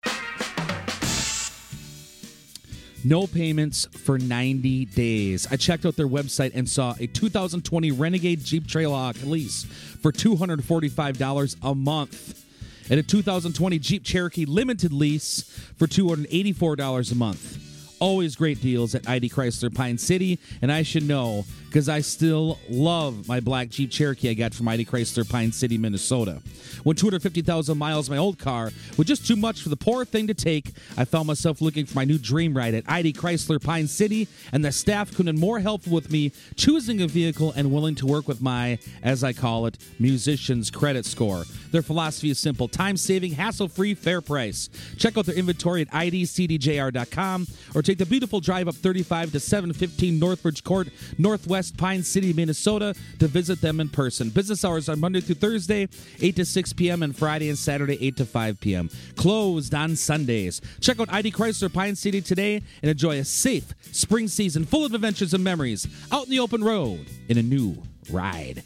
No 3.07 3.27
payments 3.27 3.85
for 3.85 4.19
90 4.19 4.87
days. 4.87 5.47
I 5.51 5.57
checked 5.57 5.85
out 5.85 5.95
their 5.95 6.09
website 6.09 6.53
and 6.55 6.67
saw 6.67 6.95
a 6.99 7.07
2020 7.07 7.93
Renegade 7.93 8.43
Jeep 8.43 8.67
Trailhawk 8.67 9.23
lease 9.27 9.65
for 9.65 10.11
$245 10.11 11.57
a 11.63 11.75
month 11.75 12.45
and 12.91 12.99
a 12.99 13.03
2020 13.03 13.79
Jeep 13.79 14.05
Cherokee 14.05 14.47
limited 14.47 14.93
lease 14.93 15.43
for 15.77 15.87
$284 15.87 17.13
a 17.13 17.15
month. 17.15 17.97
Always 18.01 18.37
great 18.37 18.63
deals 18.63 18.95
at 18.95 19.07
ID 19.07 19.29
Chrysler 19.29 19.75
Pine 19.75 19.99
City, 19.99 20.39
and 20.63 20.73
I 20.73 20.83
should 20.83 21.07
know 21.07 21.45
because 21.75 21.88
I 21.88 22.02
still 22.02 22.61
love 22.71 23.26
my 23.26 23.40
black 23.40 23.69
Jeep 23.69 23.90
Cherokee 23.90 24.31
I 24.31 24.35
got 24.35 24.54
from 24.54 24.69
ID 24.69 24.85
Chrysler 24.85 25.28
Pine 25.28 25.50
City, 25.50 25.76
Minnesota. 25.76 26.40
When 26.85 26.95
250,000 26.95 27.76
miles 27.76 28.09
my 28.09 28.16
old 28.16 28.38
car 28.38 28.71
was 28.97 29.09
just 29.09 29.26
too 29.26 29.35
much 29.35 29.61
for 29.61 29.71
the 29.71 29.76
poor 29.76 30.04
thing 30.04 30.28
to 30.28 30.35
take, 30.35 30.71
I 30.97 31.04
found 31.04 31.26
myself 31.26 31.61
looking 31.61 31.85
for 31.85 31.97
my 31.97 32.04
new 32.04 32.16
dream 32.16 32.57
ride 32.57 32.75
at 32.75 32.85
ID 32.88 33.14
Chrysler 33.14 33.61
Pine 33.61 33.88
City, 33.88 34.28
and 34.52 34.64
the 34.64 34.71
staff 34.71 35.11
couldn't 35.11 35.35
have 35.35 35.40
more 35.40 35.59
helpful 35.59 35.93
with 35.93 36.12
me 36.12 36.31
choosing 36.54 37.02
a 37.02 37.09
vehicle 37.09 37.52
and 37.57 37.73
willing 37.73 37.97
to 37.97 38.07
work 38.07 38.28
with 38.28 38.40
my, 38.40 38.78
as 39.02 39.25
I 39.25 39.33
call 39.33 39.66
it, 39.66 39.76
musician's 39.99 40.71
credit 40.71 41.04
score. 41.04 41.43
Their 41.73 41.83
philosophy 41.83 42.31
is 42.31 42.38
simple 42.38 42.69
time 42.69 42.97
saving, 42.97 43.33
hassle 43.33 43.66
free, 43.66 43.95
fair 43.95 44.21
price. 44.21 44.69
Check 44.97 45.19
out 45.19 45.26
their 45.26 45.35
inventory 45.35 45.81
at 45.81 45.90
idcdjr.com 45.90 47.49
or 47.75 47.83
take 47.83 47.99
the 47.99 48.07
beautiful 48.07 48.38
drive 48.38 48.69
up 48.69 48.76
35 48.76 49.33
to 49.33 49.40
715 49.40 50.21
Northbridge 50.21 50.62
Court, 50.62 50.87
Northwest 51.19 51.63
Pine 51.71 52.02
City, 52.02 52.33
Minnesota 52.33 52.94
to 53.18 53.26
visit 53.26 53.61
them 53.61 53.80
in 53.80 53.88
person. 53.88 54.30
Business 54.30 54.64
hours 54.64 54.88
are 54.88 54.97
Monday 54.97 55.21
through 55.21 55.37
Thursday, 55.37 55.88
8 56.21 56.37
to 56.37 56.44
6 56.44 56.73
p.m., 56.75 57.02
and 57.02 57.16
Friday 57.16 57.49
and 57.49 57.59
Saturday, 57.59 57.99
8 58.04 58.16
to 58.16 58.25
5 58.25 58.61
p.m. 58.61 58.90
Closed 59.16 59.75
on 59.75 59.97
Sundays. 59.97 60.61
Check 60.80 61.00
out 61.00 61.12
ID 61.12 61.33
Chrysler 61.33 61.73
Pine 61.73 61.97
City 61.97 62.21
today 62.21 62.62
and 62.83 62.90
enjoy 62.90 63.18
a 63.18 63.25
safe 63.25 63.75
spring 63.92 64.28
season 64.28 64.64
full 64.64 64.85
of 64.85 64.94
adventures 64.94 65.35
and 65.35 65.44
memories 65.44 65.87
out 66.12 66.25
in 66.25 66.30
the 66.30 66.40
open 66.40 66.62
road 66.62 67.06
in 67.28 67.38
a 67.38 67.42
new 67.42 67.83
ride. 68.11 68.62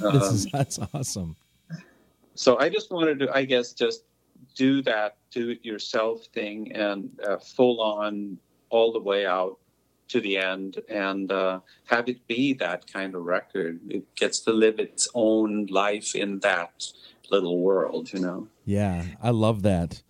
This 0.00 0.32
is, 0.32 0.46
that's 0.52 0.78
awesome. 0.94 1.36
So 2.34 2.58
I 2.58 2.68
just 2.68 2.92
wanted 2.92 3.18
to, 3.20 3.34
I 3.34 3.44
guess, 3.44 3.72
just 3.72 4.04
do 4.54 4.82
that 4.82 5.16
do 5.30 5.50
it 5.50 5.64
yourself 5.64 6.24
thing 6.34 6.72
and 6.72 7.10
uh, 7.26 7.36
full 7.38 7.80
on 7.80 8.38
all 8.70 8.92
the 8.92 9.00
way 9.00 9.26
out 9.26 9.58
to 10.08 10.20
the 10.20 10.36
end 10.36 10.80
and 10.88 11.30
uh, 11.30 11.60
have 11.86 12.08
it 12.08 12.26
be 12.26 12.52
that 12.54 12.90
kind 12.92 13.14
of 13.14 13.24
record. 13.24 13.80
It 13.88 14.14
gets 14.14 14.40
to 14.40 14.52
live 14.52 14.78
its 14.78 15.08
own 15.14 15.66
life 15.66 16.14
in 16.14 16.40
that 16.40 16.92
little 17.30 17.60
world, 17.60 18.12
you 18.12 18.20
know. 18.20 18.48
Yeah, 18.64 19.04
I 19.22 19.30
love 19.30 19.62
that. 19.62 20.02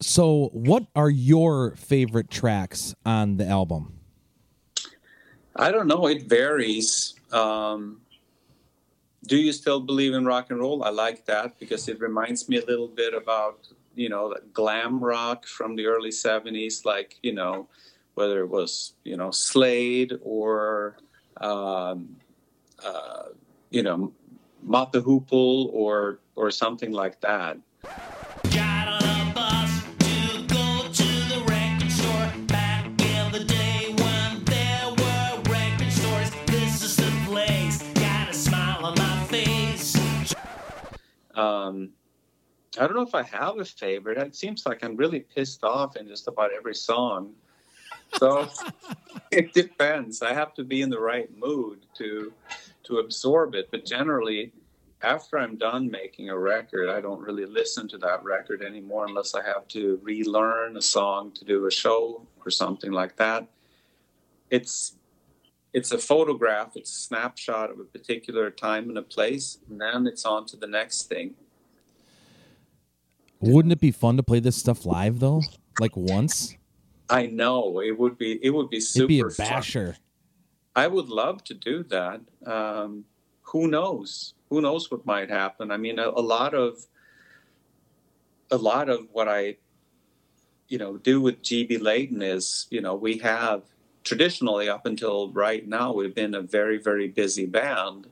So, 0.00 0.50
what 0.52 0.86
are 0.96 1.10
your 1.10 1.76
favorite 1.76 2.30
tracks 2.30 2.94
on 3.06 3.36
the 3.36 3.46
album? 3.46 4.00
I 5.54 5.70
don't 5.70 5.86
know. 5.86 6.06
It 6.06 6.28
varies. 6.28 7.14
Um, 7.30 8.00
do 9.26 9.36
you 9.36 9.52
still 9.52 9.80
believe 9.80 10.14
in 10.14 10.24
rock 10.24 10.50
and 10.50 10.58
roll? 10.58 10.82
I 10.82 10.90
like 10.90 11.24
that 11.26 11.58
because 11.60 11.88
it 11.88 12.00
reminds 12.00 12.48
me 12.48 12.58
a 12.58 12.64
little 12.64 12.88
bit 12.88 13.14
about 13.14 13.68
you 13.94 14.08
know 14.08 14.34
glam 14.52 14.98
rock 15.02 15.46
from 15.46 15.76
the 15.76 15.86
early 15.86 16.10
'70s, 16.10 16.84
like 16.84 17.18
you 17.22 17.32
know 17.32 17.68
whether 18.14 18.40
it 18.40 18.48
was 18.48 18.94
you 19.04 19.16
know 19.16 19.30
Slade 19.30 20.12
or 20.22 20.96
um, 21.40 22.16
uh, 22.84 23.24
you 23.70 23.82
know 23.82 24.12
the 24.64 25.02
Hoople 25.02 25.72
or 25.72 26.20
or 26.36 26.50
something 26.50 26.92
like 26.92 27.20
that. 27.20 27.58
Got 28.50 28.88
on 28.88 29.30
a 29.30 29.34
bus 29.34 29.82
to 29.98 30.46
go 30.46 30.88
to 30.92 31.08
the 31.28 31.44
record 31.46 31.90
store. 31.90 32.32
Back 32.46 32.86
in 32.86 33.32
the 33.32 33.44
day 33.44 33.94
when 33.96 34.44
there 34.44 34.88
were 34.90 35.42
record 35.50 35.92
stores, 35.92 36.30
this 36.46 36.82
is 36.82 36.96
the 36.96 37.10
place. 37.26 37.82
Got 37.94 38.30
a 38.30 38.34
smile 38.34 38.86
on 38.86 38.94
my 38.98 39.24
face. 39.24 39.96
Um, 41.34 41.90
I 42.78 42.86
don't 42.86 42.94
know 42.94 43.02
if 43.02 43.14
I 43.14 43.22
have 43.24 43.58
a 43.58 43.64
favorite. 43.64 44.18
It 44.18 44.36
seems 44.36 44.64
like 44.64 44.84
I'm 44.84 44.96
really 44.96 45.20
pissed 45.20 45.64
off 45.64 45.96
in 45.96 46.06
just 46.08 46.28
about 46.28 46.50
every 46.52 46.74
song. 46.74 47.34
So 48.18 48.48
it 49.30 49.52
depends. 49.52 50.22
I 50.22 50.32
have 50.32 50.54
to 50.54 50.64
be 50.64 50.82
in 50.82 50.90
the 50.90 51.00
right 51.00 51.28
mood 51.36 51.86
to 51.98 52.32
to 52.84 52.98
absorb 52.98 53.54
it. 53.54 53.68
But 53.70 53.84
generally, 53.84 54.52
after 55.02 55.38
I'm 55.38 55.56
done 55.56 55.90
making 55.90 56.30
a 56.30 56.38
record, 56.38 56.88
I 56.88 57.00
don't 57.00 57.20
really 57.20 57.46
listen 57.46 57.88
to 57.88 57.98
that 57.98 58.22
record 58.22 58.62
anymore 58.62 59.06
unless 59.06 59.34
I 59.34 59.44
have 59.44 59.66
to 59.68 60.00
relearn 60.02 60.76
a 60.76 60.82
song 60.82 61.32
to 61.32 61.44
do 61.44 61.66
a 61.66 61.70
show 61.70 62.26
or 62.44 62.50
something 62.50 62.92
like 62.92 63.16
that. 63.16 63.46
It's 64.50 64.96
it's 65.72 65.92
a 65.92 65.98
photograph, 65.98 66.72
it's 66.76 66.90
a 66.90 67.00
snapshot 67.00 67.70
of 67.70 67.80
a 67.80 67.84
particular 67.84 68.50
time 68.50 68.90
and 68.90 68.98
a 68.98 69.02
place, 69.02 69.58
and 69.68 69.80
then 69.80 70.06
it's 70.06 70.26
on 70.26 70.44
to 70.46 70.56
the 70.56 70.66
next 70.66 71.04
thing. 71.04 71.34
Wouldn't 73.40 73.72
it 73.72 73.80
be 73.80 73.90
fun 73.90 74.16
to 74.18 74.22
play 74.22 74.38
this 74.38 74.56
stuff 74.56 74.84
live 74.84 75.18
though? 75.18 75.42
Like 75.80 75.96
once? 75.96 76.54
I 77.12 77.26
know 77.26 77.80
it 77.80 77.98
would 77.98 78.16
be 78.16 78.38
it 78.42 78.50
would 78.50 78.70
be 78.70 78.80
super 78.80 79.04
It'd 79.04 79.08
be 79.08 79.20
a 79.20 79.30
fun. 79.30 79.46
basher. 79.46 79.96
I 80.74 80.86
would 80.86 81.08
love 81.08 81.44
to 81.44 81.54
do 81.54 81.82
that. 81.84 82.22
Um, 82.46 83.04
who 83.42 83.68
knows? 83.68 84.32
Who 84.48 84.62
knows 84.62 84.90
what 84.90 85.04
might 85.04 85.28
happen? 85.28 85.70
I 85.70 85.76
mean, 85.76 85.98
a, 85.98 86.08
a 86.08 86.24
lot 86.36 86.54
of 86.54 86.86
a 88.50 88.56
lot 88.56 88.88
of 88.88 89.08
what 89.12 89.28
I, 89.28 89.56
you 90.68 90.78
know, 90.78 90.96
do 90.96 91.20
with 91.20 91.42
GB 91.42 91.80
Leighton 91.82 92.22
is, 92.22 92.66
you 92.70 92.80
know, 92.80 92.94
we 92.94 93.18
have 93.18 93.62
traditionally 94.04 94.68
up 94.68 94.84
until 94.86 95.30
right 95.32 95.66
now 95.68 95.92
we've 95.92 96.14
been 96.14 96.34
a 96.34 96.40
very 96.40 96.78
very 96.78 97.08
busy 97.08 97.44
band, 97.44 98.06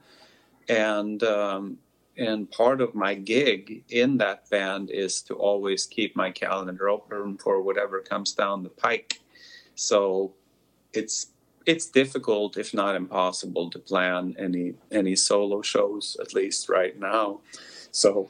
and 0.68 1.22
um, 1.22 1.78
and 2.20 2.50
part 2.50 2.82
of 2.82 2.94
my 2.94 3.14
gig 3.14 3.82
in 3.88 4.18
that 4.18 4.48
band 4.50 4.90
is 4.90 5.22
to 5.22 5.34
always 5.34 5.86
keep 5.86 6.14
my 6.14 6.30
calendar 6.30 6.90
open 6.90 7.38
for 7.38 7.62
whatever 7.62 8.00
comes 8.00 8.32
down 8.32 8.62
the 8.62 8.68
pike. 8.68 9.20
So 9.74 10.34
it's 10.92 11.28
it's 11.64 11.86
difficult, 11.86 12.56
if 12.58 12.74
not 12.74 12.94
impossible, 12.94 13.70
to 13.70 13.78
plan 13.78 14.36
any 14.38 14.74
any 14.92 15.16
solo 15.16 15.62
shows 15.62 16.18
at 16.20 16.34
least 16.34 16.68
right 16.68 16.98
now. 17.00 17.40
So, 17.90 18.28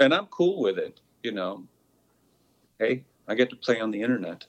and 0.00 0.12
I'm 0.12 0.26
cool 0.26 0.60
with 0.60 0.76
it. 0.76 0.98
You 1.22 1.30
know, 1.30 1.64
hey, 2.80 3.04
I 3.28 3.36
get 3.36 3.50
to 3.50 3.56
play 3.56 3.80
on 3.80 3.92
the 3.92 4.02
internet. 4.02 4.46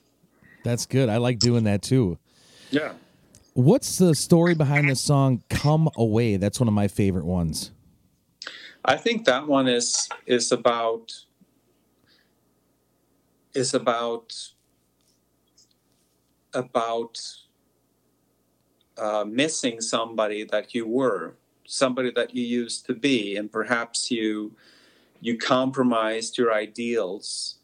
That's 0.64 0.86
good. 0.86 1.08
I 1.08 1.18
like 1.18 1.38
doing 1.38 1.62
that 1.64 1.82
too. 1.82 2.18
Yeah. 2.70 2.94
What's 3.54 3.98
the 3.98 4.16
story 4.16 4.54
behind 4.54 4.88
the 4.90 4.96
song 4.96 5.44
"Come 5.48 5.88
Away"? 5.96 6.38
That's 6.38 6.58
one 6.58 6.66
of 6.66 6.74
my 6.74 6.88
favorite 6.88 7.26
ones. 7.26 7.70
I 8.84 8.96
think 8.96 9.24
that 9.26 9.46
one 9.46 9.68
is 9.68 10.08
is 10.26 10.50
about 10.50 11.12
is 13.54 13.74
about 13.74 14.50
about 16.52 17.20
uh, 18.98 19.24
missing 19.26 19.80
somebody 19.80 20.44
that 20.44 20.74
you 20.74 20.86
were, 20.86 21.34
somebody 21.64 22.10
that 22.10 22.34
you 22.34 22.44
used 22.44 22.84
to 22.86 22.94
be, 22.94 23.36
and 23.36 23.50
perhaps 23.50 24.10
you 24.10 24.52
you 25.20 25.38
compromised 25.38 26.36
your 26.36 26.52
ideals, 26.52 27.58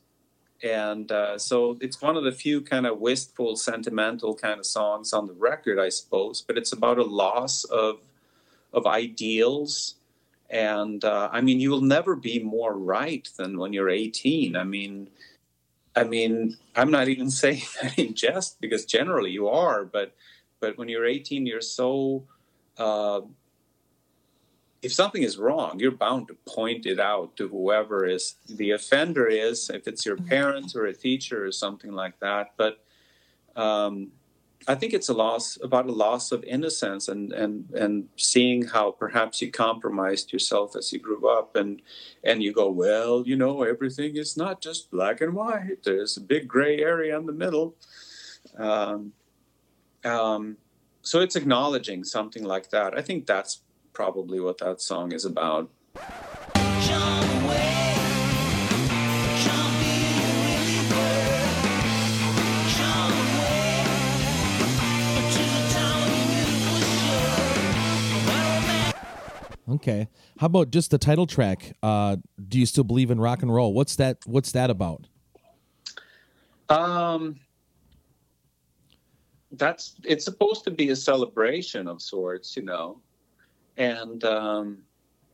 and 0.62 1.10
uh, 1.10 1.36
so 1.36 1.76
it's 1.80 2.00
one 2.00 2.16
of 2.16 2.22
the 2.22 2.30
few 2.30 2.60
kind 2.60 2.86
of 2.86 3.00
wistful, 3.00 3.56
sentimental 3.56 4.36
kind 4.36 4.60
of 4.60 4.66
songs 4.66 5.12
on 5.12 5.26
the 5.26 5.32
record, 5.32 5.80
I 5.80 5.88
suppose. 5.88 6.42
But 6.42 6.56
it's 6.56 6.72
about 6.72 6.98
a 6.98 7.04
loss 7.04 7.64
of 7.64 8.02
of 8.72 8.86
ideals 8.86 9.97
and 10.50 11.04
uh, 11.04 11.28
I 11.30 11.40
mean, 11.40 11.60
you 11.60 11.70
will 11.70 11.82
never 11.82 12.16
be 12.16 12.42
more 12.42 12.76
right 12.76 13.28
than 13.36 13.58
when 13.58 13.72
you're 13.72 13.90
18. 13.90 14.56
I 14.56 14.64
mean, 14.64 15.10
I 15.94 16.04
mean, 16.04 16.56
I'm 16.74 16.90
not 16.90 17.08
even 17.08 17.30
saying 17.42 17.62
that 17.82 17.98
in 17.98 18.14
jest 18.14 18.60
because 18.60 18.84
generally 18.84 19.30
you 19.30 19.48
are, 19.48 19.84
but 19.84 20.14
but 20.60 20.76
when 20.76 20.88
you're 20.88 21.06
18, 21.06 21.46
you're 21.46 21.60
so. 21.60 22.24
Uh, 22.76 23.22
if 24.80 24.92
something 24.92 25.24
is 25.24 25.38
wrong, 25.38 25.80
you're 25.80 25.90
bound 25.90 26.28
to 26.28 26.34
point 26.46 26.86
it 26.86 27.00
out 27.00 27.36
to 27.36 27.48
whoever 27.48 28.06
is 28.06 28.36
the 28.48 28.70
offender 28.70 29.26
is, 29.26 29.70
if 29.70 29.88
it's 29.88 30.06
your 30.06 30.16
parents 30.16 30.76
or 30.76 30.86
a 30.86 30.94
teacher 30.94 31.44
or 31.44 31.50
something 31.50 31.92
like 31.92 32.18
that. 32.20 32.52
But 32.56 32.78
um, 33.56 34.12
I 34.66 34.74
think 34.74 34.92
it's 34.92 35.08
a 35.08 35.14
loss 35.14 35.56
about 35.62 35.86
a 35.86 35.92
loss 35.92 36.32
of 36.32 36.42
innocence 36.44 37.08
and 37.08 37.32
and 37.32 37.70
and 37.70 38.08
seeing 38.16 38.66
how 38.66 38.90
perhaps 38.90 39.40
you 39.40 39.50
compromised 39.50 40.32
yourself 40.32 40.74
as 40.76 40.92
you 40.92 40.98
grew 40.98 41.28
up 41.28 41.54
and 41.56 41.80
and 42.24 42.42
you 42.42 42.52
go 42.52 42.68
well 42.70 43.22
you 43.26 43.36
know 43.36 43.62
everything 43.62 44.16
is 44.16 44.36
not 44.36 44.60
just 44.60 44.90
black 44.90 45.20
and 45.20 45.34
white. 45.34 45.82
There's 45.84 46.16
a 46.16 46.20
big 46.20 46.48
gray 46.48 46.78
area 46.80 47.16
in 47.16 47.26
the 47.26 47.32
middle. 47.32 47.76
Um, 48.56 49.12
um, 50.04 50.56
so 51.02 51.20
it's 51.20 51.36
acknowledging 51.36 52.04
something 52.04 52.44
like 52.44 52.70
that. 52.70 52.96
I 52.96 53.02
think 53.02 53.26
that's 53.26 53.62
probably 53.92 54.40
what 54.40 54.58
that 54.58 54.80
song 54.80 55.12
is 55.12 55.24
about 55.24 55.70
Okay. 69.68 70.08
How 70.38 70.46
about 70.46 70.70
just 70.70 70.90
the 70.90 70.98
title 70.98 71.26
track? 71.26 71.76
Uh, 71.82 72.16
Do 72.48 72.58
you 72.58 72.66
still 72.66 72.84
believe 72.84 73.10
in 73.10 73.20
rock 73.20 73.42
and 73.42 73.52
roll? 73.52 73.74
What's 73.74 73.96
that? 73.96 74.18
What's 74.24 74.52
that 74.52 74.70
about? 74.70 75.06
Um, 76.68 77.40
that's 79.52 79.94
it's 80.04 80.24
supposed 80.24 80.64
to 80.64 80.70
be 80.70 80.90
a 80.90 80.96
celebration 80.96 81.88
of 81.88 82.02
sorts, 82.02 82.56
you 82.56 82.62
know, 82.62 83.00
and 83.76 84.22
um, 84.24 84.78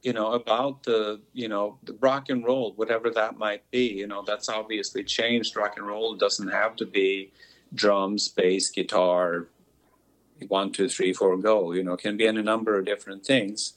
you 0.03 0.12
know 0.12 0.33
about 0.33 0.83
the 0.83 1.20
you 1.33 1.49
know 1.49 1.79
the 1.85 1.94
rock 2.01 2.29
and 2.29 2.44
roll, 2.44 2.73
whatever 2.75 3.11
that 3.11 3.38
might 3.38 3.68
be. 3.70 3.87
You 3.87 4.07
know, 4.07 4.23
that's 4.27 4.49
obviously 4.49 5.05
changed. 5.05 5.57
Rock 5.57 5.75
and 5.77 5.87
roll 5.87 6.14
doesn't 6.14 6.49
have 6.49 6.77
to 6.77 6.87
be 6.87 7.33
drums, 7.75 8.29
bass, 8.29 8.70
guitar, 8.70 9.49
one, 10.49 10.70
two, 10.73 10.88
three, 10.88 11.12
four, 11.12 11.37
go. 11.37 11.73
You 11.73 11.83
know, 11.83 11.97
can 11.97 12.16
be 12.16 12.27
any 12.27 12.42
number 12.42 12.79
of 12.79 12.85
different 12.85 13.25
things. 13.25 13.75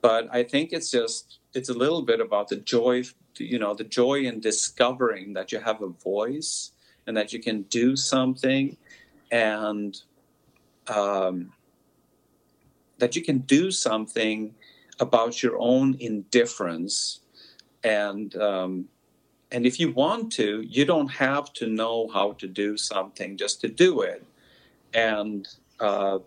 But 0.00 0.28
I 0.32 0.42
think 0.42 0.72
it's 0.72 0.90
just 0.90 1.38
it's 1.54 1.68
a 1.68 1.74
little 1.74 2.02
bit 2.02 2.20
about 2.20 2.48
the 2.48 2.56
joy, 2.56 3.04
you 3.38 3.58
know, 3.58 3.74
the 3.74 3.84
joy 3.84 4.20
in 4.20 4.40
discovering 4.40 5.32
that 5.34 5.50
you 5.52 5.60
have 5.60 5.82
a 5.82 5.88
voice 5.88 6.72
and 7.06 7.16
that 7.16 7.32
you 7.32 7.40
can 7.40 7.62
do 7.62 7.96
something 7.96 8.76
and 9.30 10.00
um, 10.88 11.52
that 12.98 13.16
you 13.16 13.22
can 13.22 13.38
do 13.38 13.70
something 13.70 14.54
about 15.00 15.42
your 15.42 15.58
own 15.58 15.96
indifference 16.00 17.20
and 17.84 18.34
um, 18.36 18.88
and 19.50 19.64
if 19.64 19.80
you 19.80 19.92
want 19.92 20.32
to 20.32 20.62
you 20.62 20.84
don't 20.84 21.08
have 21.08 21.52
to 21.54 21.66
know 21.66 22.08
how 22.12 22.32
to 22.32 22.46
do 22.46 22.76
something 22.76 23.36
just 23.36 23.60
to 23.60 23.68
do 23.68 24.02
it. 24.02 24.24
And 24.94 25.46
uh, 25.80 26.18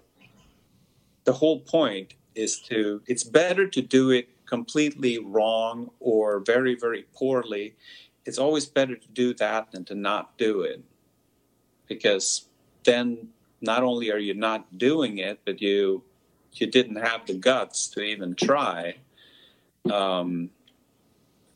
the 1.23 1.33
whole 1.33 1.59
point 1.59 2.13
is 2.35 2.59
to 2.59 3.01
it's 3.07 3.23
better 3.23 3.67
to 3.67 3.81
do 3.81 4.09
it 4.09 4.29
completely 4.45 5.17
wrong 5.19 5.91
or 5.99 6.39
very 6.39 6.75
very 6.75 7.05
poorly. 7.13 7.75
It's 8.25 8.37
always 8.37 8.65
better 8.65 8.95
to 8.95 9.07
do 9.07 9.33
that 9.35 9.71
than 9.71 9.85
to 9.85 9.95
not 9.95 10.37
do 10.37 10.61
it. 10.61 10.83
Because 11.87 12.45
then 12.83 13.29
not 13.61 13.83
only 13.83 14.11
are 14.11 14.19
you 14.19 14.33
not 14.33 14.77
doing 14.77 15.17
it 15.17 15.39
but 15.45 15.61
you 15.61 16.03
you 16.53 16.67
didn't 16.67 16.97
have 16.97 17.25
the 17.25 17.33
guts 17.33 17.87
to 17.87 18.01
even 18.01 18.35
try. 18.35 18.95
Um, 19.91 20.51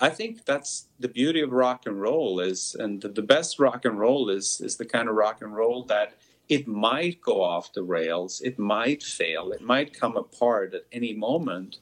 i 0.02 0.10
think 0.10 0.46
that's 0.46 0.88
the 1.00 1.08
beauty 1.08 1.42
of 1.42 1.52
rock 1.52 1.84
and 1.86 2.02
roll 2.02 2.40
is 2.40 2.76
and 2.78 3.02
the, 3.02 3.08
the 3.08 3.22
best 3.22 3.60
rock 3.60 3.86
and 3.86 4.00
roll 4.00 4.30
is 4.30 4.62
is 4.62 4.78
the 4.78 4.86
kind 4.86 5.08
of 5.08 5.16
rock 5.16 5.42
and 5.42 5.56
roll 5.56 5.84
that 5.86 6.18
it 6.50 6.68
might 6.68 7.22
go 7.22 7.42
off 7.42 7.74
the 7.74 7.84
rails 7.84 8.42
it 8.42 8.60
might 8.60 9.02
fail 9.04 9.52
it 9.52 9.62
might 9.62 9.98
come 9.98 10.16
apart 10.18 10.74
at 10.74 10.84
any 10.92 11.14
moment 11.14 11.80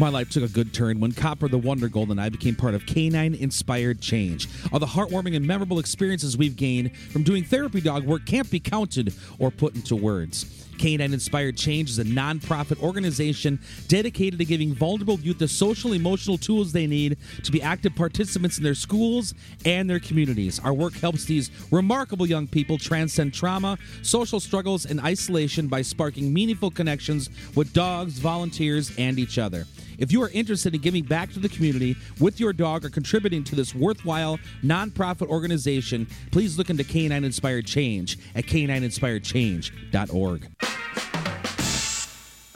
My 0.00 0.08
life 0.08 0.30
took 0.30 0.44
a 0.44 0.48
good 0.48 0.72
turn 0.72 1.00
when 1.00 1.10
Copper 1.10 1.48
the 1.48 1.58
Wonder 1.58 1.88
Gold 1.88 2.12
and 2.12 2.20
I 2.20 2.28
became 2.28 2.54
part 2.54 2.74
of 2.74 2.86
Canine 2.86 3.34
Inspired 3.34 4.00
Change. 4.00 4.46
All 4.72 4.78
the 4.78 4.86
heartwarming 4.86 5.34
and 5.34 5.44
memorable 5.44 5.80
experiences 5.80 6.38
we've 6.38 6.54
gained 6.54 6.96
from 6.96 7.24
doing 7.24 7.42
therapy 7.42 7.80
dog 7.80 8.04
work 8.04 8.24
can't 8.24 8.48
be 8.48 8.60
counted 8.60 9.12
or 9.40 9.50
put 9.50 9.74
into 9.74 9.96
words. 9.96 10.67
Canine 10.78 11.12
Inspired 11.12 11.56
Change 11.56 11.90
is 11.90 11.98
a 11.98 12.04
nonprofit 12.04 12.80
organization 12.82 13.58
dedicated 13.88 14.38
to 14.38 14.44
giving 14.44 14.72
vulnerable 14.72 15.18
youth 15.20 15.38
the 15.38 15.48
social 15.48 15.92
emotional 15.92 16.38
tools 16.38 16.72
they 16.72 16.86
need 16.86 17.18
to 17.42 17.52
be 17.52 17.60
active 17.60 17.94
participants 17.94 18.58
in 18.58 18.64
their 18.64 18.74
schools 18.74 19.34
and 19.64 19.90
their 19.90 20.00
communities. 20.00 20.60
Our 20.60 20.72
work 20.72 20.94
helps 20.94 21.24
these 21.24 21.50
remarkable 21.70 22.26
young 22.26 22.46
people 22.46 22.78
transcend 22.78 23.34
trauma, 23.34 23.76
social 24.02 24.40
struggles, 24.40 24.86
and 24.86 25.00
isolation 25.00 25.66
by 25.66 25.82
sparking 25.82 26.32
meaningful 26.32 26.70
connections 26.70 27.28
with 27.54 27.72
dogs, 27.72 28.18
volunteers, 28.18 28.92
and 28.96 29.18
each 29.18 29.38
other. 29.38 29.66
If 29.98 30.12
you 30.12 30.22
are 30.22 30.30
interested 30.30 30.74
in 30.74 30.80
giving 30.80 31.04
back 31.04 31.32
to 31.32 31.40
the 31.40 31.48
community 31.48 31.96
with 32.20 32.38
your 32.38 32.52
dog 32.52 32.84
or 32.84 32.90
contributing 32.90 33.42
to 33.44 33.56
this 33.56 33.74
worthwhile 33.74 34.38
nonprofit 34.62 35.28
organization, 35.28 36.06
please 36.30 36.56
look 36.56 36.70
into 36.70 36.84
Canine 36.84 37.24
Inspired 37.24 37.66
Change 37.66 38.18
at 38.34 38.44
canineinspiredchange.org. 38.44 40.48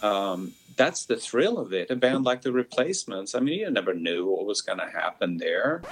um, 0.02 0.52
that's 0.76 1.06
the 1.06 1.16
thrill 1.16 1.58
of 1.58 1.72
it. 1.72 1.90
A 1.90 1.96
band 1.96 2.24
like 2.24 2.42
the 2.42 2.52
Replacements. 2.52 3.34
I 3.34 3.40
mean, 3.40 3.58
you 3.60 3.70
never 3.70 3.94
knew 3.94 4.26
what 4.26 4.46
was 4.46 4.62
going 4.62 4.78
to 4.78 4.88
happen 4.88 5.36
there. 5.36 5.82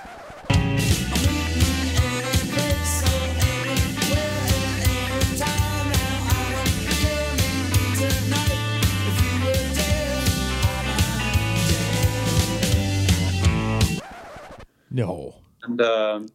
No. 14.90 15.36
And 15.62 15.80
um 15.80 16.26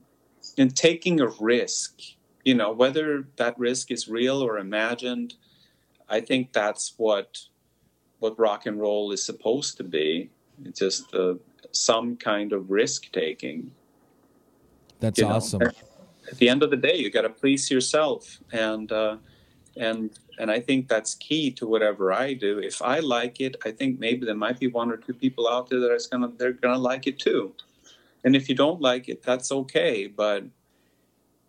in 0.57 0.69
taking 0.69 1.19
a 1.19 1.27
risk. 1.39 2.01
You 2.43 2.53
know, 2.53 2.71
whether 2.71 3.27
that 3.37 3.57
risk 3.57 3.89
is 3.91 4.07
real 4.07 4.41
or 4.43 4.59
imagined, 4.59 5.33
I 6.07 6.21
think 6.21 6.53
that's 6.53 6.93
what 6.97 7.39
what 8.19 8.37
rock 8.39 8.65
and 8.65 8.79
roll 8.79 9.11
is 9.11 9.23
supposed 9.23 9.77
to 9.77 9.83
be. 9.83 10.29
It's 10.63 10.79
just 10.79 11.13
uh, 11.13 11.35
some 11.71 12.15
kind 12.15 12.53
of 12.53 12.71
risk 12.71 13.11
taking. 13.11 13.71
That's 14.99 15.19
you 15.19 15.25
know. 15.25 15.33
awesome. 15.33 15.61
At 15.63 16.37
the 16.37 16.49
end 16.49 16.63
of 16.63 16.69
the 16.71 16.77
day, 16.77 16.95
you 16.95 17.09
got 17.11 17.23
to 17.23 17.29
please 17.29 17.69
yourself, 17.69 18.39
and 18.51 18.91
uh, 18.91 19.17
and 19.75 20.11
and 20.39 20.49
I 20.49 20.59
think 20.59 20.87
that's 20.87 21.15
key 21.15 21.51
to 21.51 21.67
whatever 21.67 22.13
I 22.13 22.33
do. 22.33 22.59
If 22.59 22.81
I 22.81 22.99
like 22.99 23.41
it, 23.41 23.55
I 23.65 23.71
think 23.71 23.99
maybe 23.99 24.25
there 24.25 24.35
might 24.35 24.59
be 24.59 24.67
one 24.67 24.91
or 24.91 24.97
two 24.97 25.13
people 25.13 25.47
out 25.47 25.69
there 25.69 25.79
that 25.79 25.91
are 25.91 25.99
gonna 26.11 26.31
they're 26.37 26.53
gonna 26.53 26.77
like 26.77 27.07
it 27.07 27.19
too. 27.19 27.53
And 28.25 28.35
if 28.35 28.49
you 28.49 28.55
don't 28.55 28.81
like 28.81 29.07
it, 29.07 29.23
that's 29.23 29.51
okay. 29.51 30.07
But 30.07 30.43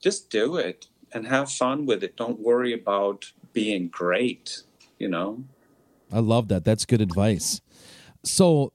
just 0.01 0.31
do 0.31 0.57
it 0.57 0.87
and 1.13 1.27
have 1.27 1.51
fun 1.51 1.87
with 1.87 2.05
it. 2.05 2.17
Don't 2.17 2.39
worry 2.39 2.73
about 2.73 3.33
being 3.53 3.89
great. 3.89 4.63
You 4.99 5.09
know. 5.09 5.43
I 6.13 6.21
love 6.21 6.47
that. 6.49 6.65
That's 6.65 6.85
good 6.85 7.01
advice. 7.01 7.61
So, 8.23 8.73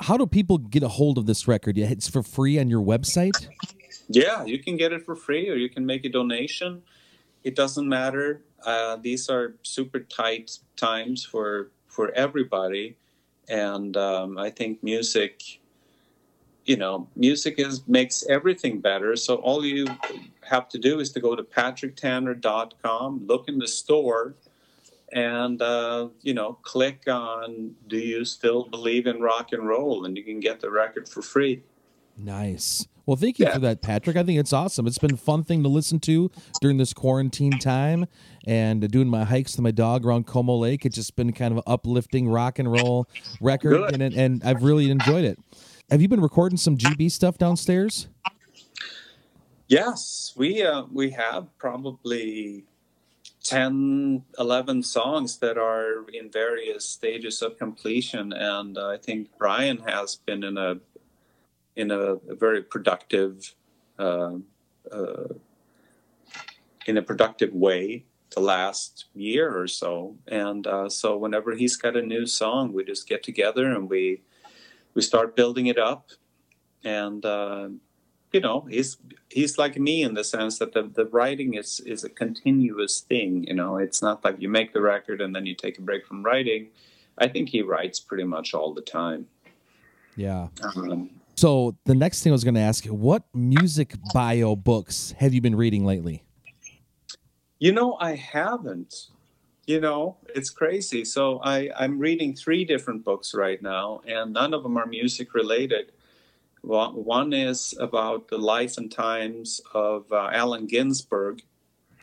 how 0.00 0.18
do 0.18 0.26
people 0.26 0.58
get 0.58 0.82
a 0.82 0.88
hold 0.88 1.16
of 1.16 1.24
this 1.24 1.48
record? 1.48 1.78
Yeah, 1.78 1.90
It's 1.90 2.08
for 2.08 2.22
free 2.22 2.58
on 2.58 2.68
your 2.68 2.82
website. 2.82 3.48
Yeah, 4.08 4.44
you 4.44 4.58
can 4.58 4.76
get 4.76 4.92
it 4.92 5.02
for 5.02 5.16
free 5.16 5.48
or 5.48 5.54
you 5.54 5.70
can 5.70 5.86
make 5.86 6.04
a 6.04 6.10
donation. 6.10 6.82
It 7.42 7.56
doesn't 7.56 7.88
matter. 7.88 8.42
Uh, 8.64 8.96
these 8.96 9.28
are 9.28 9.54
super 9.62 10.00
tight 10.00 10.58
times 10.76 11.24
for 11.24 11.70
for 11.86 12.10
everybody, 12.12 12.96
and 13.48 13.96
um, 13.96 14.36
I 14.36 14.50
think 14.50 14.82
music, 14.82 15.60
you 16.64 16.76
know, 16.76 17.08
music 17.16 17.58
is 17.58 17.86
makes 17.86 18.24
everything 18.28 18.80
better. 18.80 19.16
So 19.16 19.36
all 19.36 19.64
you 19.64 19.86
have 20.42 20.68
to 20.70 20.78
do 20.78 21.00
is 21.00 21.10
to 21.12 21.20
go 21.20 21.34
to 21.36 21.42
patricktanner.com, 21.42 23.26
look 23.26 23.48
in 23.48 23.58
the 23.58 23.68
store, 23.68 24.34
and 25.12 25.60
uh, 25.62 26.08
you 26.22 26.34
know, 26.34 26.54
click 26.62 27.02
on 27.08 27.74
"Do 27.86 27.98
you 27.98 28.24
still 28.24 28.64
believe 28.64 29.06
in 29.06 29.20
rock 29.20 29.52
and 29.52 29.66
roll?" 29.66 30.04
and 30.04 30.16
you 30.16 30.24
can 30.24 30.40
get 30.40 30.60
the 30.60 30.70
record 30.70 31.08
for 31.08 31.22
free. 31.22 31.62
Nice. 32.16 32.86
Well, 33.06 33.16
thank 33.16 33.38
you 33.38 33.44
Yeah. 33.44 33.52
for 33.54 33.58
that, 33.60 33.82
Patrick. 33.82 34.16
I 34.16 34.22
think 34.22 34.38
it's 34.40 34.52
awesome. 34.54 34.86
It's 34.86 34.96
been 34.98 35.12
a 35.12 35.16
fun 35.18 35.44
thing 35.44 35.62
to 35.62 35.68
listen 35.68 36.00
to 36.00 36.30
during 36.62 36.78
this 36.78 36.94
quarantine 36.94 37.58
time 37.58 38.06
and 38.46 38.90
doing 38.90 39.08
my 39.08 39.24
hikes 39.24 39.56
with 39.56 39.62
my 39.62 39.72
dog 39.72 40.06
around 40.06 40.26
Como 40.26 40.54
Lake. 40.56 40.86
It's 40.86 40.94
just 40.96 41.14
been 41.14 41.32
kind 41.32 41.52
of 41.52 41.58
an 41.58 41.64
uplifting 41.66 42.28
rock 42.28 42.58
and 42.58 42.70
roll 42.72 43.06
record, 43.42 43.90
Good. 43.90 44.00
and 44.00 44.14
and 44.14 44.42
I've 44.42 44.62
really 44.62 44.90
enjoyed 44.90 45.24
it. 45.24 45.38
Have 45.90 46.00
you 46.00 46.08
been 46.08 46.22
recording 46.22 46.56
some 46.56 46.78
GB 46.78 47.10
stuff 47.10 47.36
downstairs? 47.36 48.08
Yes, 49.68 50.32
we 50.34 50.62
uh, 50.62 50.84
we 50.90 51.10
have 51.10 51.46
probably 51.58 52.64
10, 53.42 54.24
11 54.38 54.82
songs 54.82 55.36
that 55.38 55.58
are 55.58 56.06
in 56.10 56.30
various 56.30 56.86
stages 56.86 57.42
of 57.42 57.58
completion, 57.58 58.32
and 58.32 58.78
uh, 58.78 58.88
I 58.88 58.96
think 58.96 59.28
Brian 59.38 59.78
has 59.86 60.16
been 60.16 60.42
in 60.42 60.56
a 60.56 60.76
in 61.76 61.90
a, 61.90 62.14
a 62.14 62.34
very 62.34 62.62
productive 62.62 63.54
uh, 63.98 64.36
uh, 64.90 65.28
in 66.86 66.96
a 66.96 67.02
productive 67.02 67.52
way 67.52 68.06
the 68.30 68.40
last 68.40 69.04
year 69.14 69.54
or 69.56 69.68
so, 69.68 70.16
and 70.28 70.66
uh, 70.66 70.88
so 70.88 71.18
whenever 71.18 71.54
he's 71.54 71.76
got 71.76 71.94
a 71.94 72.02
new 72.02 72.26
song, 72.26 72.72
we 72.72 72.84
just 72.84 73.06
get 73.06 73.22
together 73.22 73.70
and 73.70 73.90
we 73.90 74.22
we 74.94 75.02
start 75.02 75.36
building 75.36 75.66
it 75.66 75.78
up, 75.78 76.10
and. 76.84 77.24
Uh, 77.24 77.68
you 78.32 78.40
know 78.40 78.66
he's 78.68 78.96
he's 79.30 79.58
like 79.58 79.78
me 79.78 80.02
in 80.02 80.14
the 80.14 80.24
sense 80.24 80.58
that 80.58 80.72
the, 80.72 80.82
the 80.82 81.06
writing 81.06 81.54
is 81.54 81.78
is 81.86 82.02
a 82.02 82.08
continuous 82.08 83.00
thing 83.02 83.44
you 83.44 83.54
know 83.54 83.76
it's 83.76 84.02
not 84.02 84.24
like 84.24 84.34
you 84.40 84.48
make 84.48 84.72
the 84.72 84.80
record 84.80 85.20
and 85.20 85.32
then 85.36 85.46
you 85.46 85.54
take 85.54 85.78
a 85.78 85.80
break 85.80 86.04
from 86.04 86.20
writing 86.24 86.66
i 87.18 87.28
think 87.28 87.48
he 87.48 87.62
writes 87.62 88.00
pretty 88.00 88.24
much 88.24 88.52
all 88.52 88.74
the 88.74 88.82
time 88.82 89.28
Yeah. 90.16 90.48
um, 90.64 91.10
So 91.36 91.76
the 91.84 91.94
next 91.94 92.24
thing 92.24 92.32
I 92.32 92.34
was 92.34 92.42
going 92.42 92.54
to 92.56 92.60
ask 92.60 92.84
you, 92.84 92.92
what 92.92 93.22
music 93.32 93.94
bio 94.12 94.56
books 94.56 95.14
have 95.18 95.32
you 95.32 95.40
been 95.40 95.54
reading 95.54 95.84
lately? 95.84 96.24
you 97.60 97.70
know 97.70 97.96
i 98.00 98.16
haven't 98.16 99.10
you 99.66 99.80
know 99.80 100.16
it's 100.34 100.50
crazy. 100.50 101.04
So 101.04 101.40
i 101.42 101.70
i'm 101.76 101.98
reading 101.98 102.34
three 102.34 102.64
different 102.64 103.04
books 103.04 103.34
right 103.34 103.60
now 103.62 104.00
and 104.06 104.32
none 104.32 104.54
of 104.54 104.62
them 104.62 104.76
are 104.76 104.86
music 104.86 105.34
related. 105.34 105.92
One 106.62 107.04
one 107.04 107.32
is 107.32 107.74
about 107.78 108.28
the 108.28 108.38
life 108.38 108.78
and 108.78 108.90
times 108.90 109.60
of 109.72 110.10
uh, 110.12 110.30
allen 110.32 110.66
ginsberg. 110.66 111.42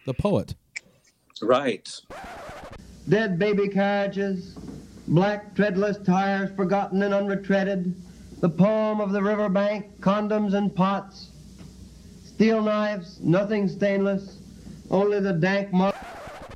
The 0.06 0.13
poet. 0.13 0.56
right. 1.41 1.89
Dead 3.10 3.39
baby 3.39 3.67
carriages, 3.67 4.56
black 5.08 5.56
treadless 5.56 5.97
tires 5.97 6.52
forgotten 6.56 7.02
and 7.02 7.13
unretreaded, 7.13 7.93
the 8.39 8.50
poem 8.50 9.00
of 9.00 9.12
the 9.12 9.21
riverbank, 9.21 10.00
condoms 10.00 10.54
and 10.54 10.74
pots, 10.76 11.30
steel 12.24 12.62
knives, 12.62 13.19
nothing 13.21 13.67
stainless, 13.67 14.39
only 14.89 15.19
the 15.19 15.34
dank 15.34 15.71
mud. 15.71 16.00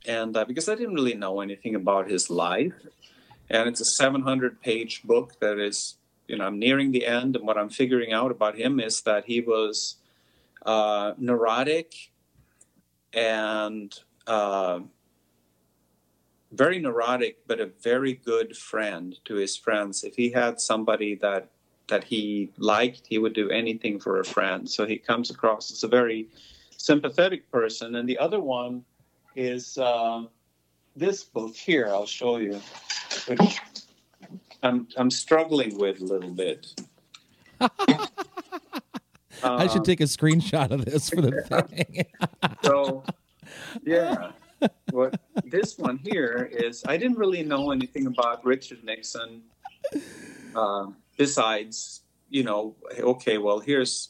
And 0.08 0.36
uh, 0.36 0.46
because 0.46 0.70
I 0.70 0.76
didn't 0.76 0.96
really 0.96 1.16
know 1.16 1.42
anything 1.42 1.76
about 1.76 2.10
his 2.10 2.30
life, 2.30 2.74
and 3.50 3.68
it's 3.68 3.82
a 3.82 3.86
700 3.86 4.62
page 4.62 5.04
book 5.04 5.40
that 5.40 5.60
is, 5.60 5.96
you 6.28 6.38
know, 6.38 6.46
I'm 6.46 6.60
nearing 6.60 6.92
the 6.92 7.06
end, 7.06 7.36
and 7.36 7.46
what 7.46 7.58
I'm 7.58 7.70
figuring 7.70 8.14
out 8.14 8.32
about 8.32 8.58
him 8.58 8.80
is 8.80 9.02
that 9.02 9.26
he 9.26 9.42
was 9.42 9.98
uh, 10.66 11.14
neurotic 11.18 12.12
and 13.14 13.98
uh, 14.28 14.80
very 16.52 16.80
neurotic, 16.80 17.48
but 17.48 17.60
a 17.60 17.66
very 17.66 18.14
good 18.14 18.56
friend 18.56 19.18
to 19.26 19.36
his 19.36 19.56
friends. 19.56 20.04
If 20.04 20.16
he 20.16 20.32
had 20.32 20.60
somebody 20.60 21.16
that 21.16 21.50
that 21.88 22.04
he 22.06 22.52
liked, 22.58 23.04
he 23.08 23.20
would 23.20 23.34
do 23.34 23.50
anything 23.52 24.00
for 24.00 24.20
a 24.20 24.26
friend. 24.26 24.68
So 24.68 24.88
he 24.88 24.98
comes 24.98 25.30
across 25.30 25.72
as 25.72 25.84
a 25.84 25.88
very 25.88 26.28
sympathetic 26.78 27.52
person. 27.52 27.96
And 27.96 28.10
the 28.10 28.18
other 28.18 28.40
one 28.40 28.86
is 29.36 29.78
uh, 29.78 30.24
this 30.96 31.24
book 31.24 31.56
here. 31.56 31.88
I'll 31.88 32.06
show 32.06 32.38
you, 32.38 32.60
which 33.28 33.60
I'm 34.64 34.88
I'm 34.98 35.12
struggling 35.12 35.78
with 35.78 36.02
a 36.02 36.06
little 36.06 36.32
bit. 36.32 36.68
I 39.44 39.68
should 39.68 39.86
take 39.86 40.02
a 40.02 40.06
screenshot 40.06 40.72
of 40.72 40.86
this 40.86 41.10
for 41.10 41.22
the 41.22 41.42
thing. 41.70 42.06
so 42.64 43.04
yeah 43.84 44.32
what 44.92 45.20
this 45.46 45.78
one 45.78 45.98
here 45.98 46.50
is 46.52 46.84
i 46.88 46.98
didn't 46.98 47.18
really 47.18 47.44
know 47.44 47.72
anything 47.72 48.08
about 48.08 48.44
richard 48.46 48.84
nixon 48.84 49.42
uh, 50.56 50.88
besides 51.18 52.02
you 52.30 52.44
know 52.44 52.76
okay 53.00 53.38
well 53.38 53.60
here's 53.60 54.10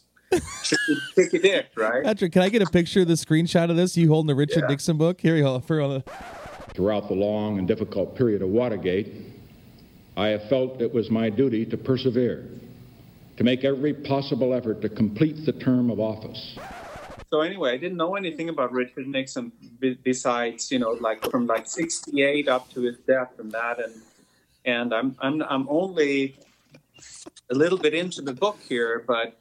tricky, 0.64 0.98
tricky 1.14 1.40
dick 1.40 1.68
right 1.76 2.04
Patrick, 2.04 2.32
can 2.32 2.42
I 2.42 2.50
get 2.50 2.62
a 2.62 2.66
picture 2.66 3.02
of 3.02 3.08
the 3.08 3.14
screenshot 3.14 3.70
of 3.70 3.76
this? 3.76 3.96
You 3.98 4.10
holding 4.10 4.28
the 4.28 4.36
Richard 4.36 4.62
Yeah. 4.64 4.68
Nixon 4.70 4.98
book? 4.98 5.22
Here 5.22 5.36
you 5.36 5.44
go. 5.44 5.60
For 5.60 5.82
all 5.82 5.90
the- 5.90 6.04
Throughout 6.74 7.08
the 7.08 7.14
long 7.16 7.58
and 7.60 7.68
difficult 7.68 8.16
period 8.16 8.42
of 8.42 8.50
Watergate, 8.50 9.14
I 10.18 10.28
have 10.30 10.48
felt 10.50 10.82
it 10.82 10.94
was 10.94 11.10
my 11.10 11.30
duty 11.30 11.66
to 11.66 11.78
persevere, 11.78 12.46
to 13.38 13.44
make 13.44 13.64
every 13.64 13.94
possible 13.94 14.54
effort 14.54 14.82
to 14.82 14.90
complete 14.90 15.46
the 15.46 15.54
term 15.54 15.90
of 15.90 16.00
office. 16.00 16.58
so 17.32 17.42
anyway 17.42 17.72
i 17.74 17.78
didn't 17.78 17.98
know 17.98 18.16
anything 18.16 18.50
about 18.50 18.72
richard 18.72 19.08
nixon 19.08 19.52
besides 20.04 20.72
you 20.72 20.80
know 20.80 20.92
like 21.02 21.20
from 21.32 21.48
like 21.48 21.66
68 21.68 22.48
up 22.48 22.70
to 22.74 22.82
his 22.82 22.98
death 23.08 23.32
and 23.40 23.52
that 23.52 23.80
and 23.84 23.94
and 24.66 24.94
i'm 24.94 25.16
i'm, 25.20 25.42
I'm 25.44 25.66
only 25.70 26.36
a 27.52 27.56
little 27.56 27.78
bit 27.80 27.94
into 27.94 28.22
the 28.22 28.34
book 28.34 28.58
here 28.70 29.04
but 29.08 29.38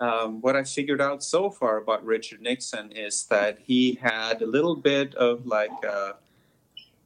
um, 0.00 0.40
what 0.40 0.56
I 0.56 0.64
figured 0.64 1.00
out 1.00 1.22
so 1.22 1.50
far 1.50 1.78
about 1.78 2.04
Richard 2.04 2.40
Nixon 2.40 2.92
is 2.92 3.24
that 3.26 3.58
he 3.58 3.94
had 3.94 4.42
a 4.42 4.46
little 4.46 4.76
bit 4.76 5.14
of 5.14 5.46
like 5.46 5.84
a 5.84 6.16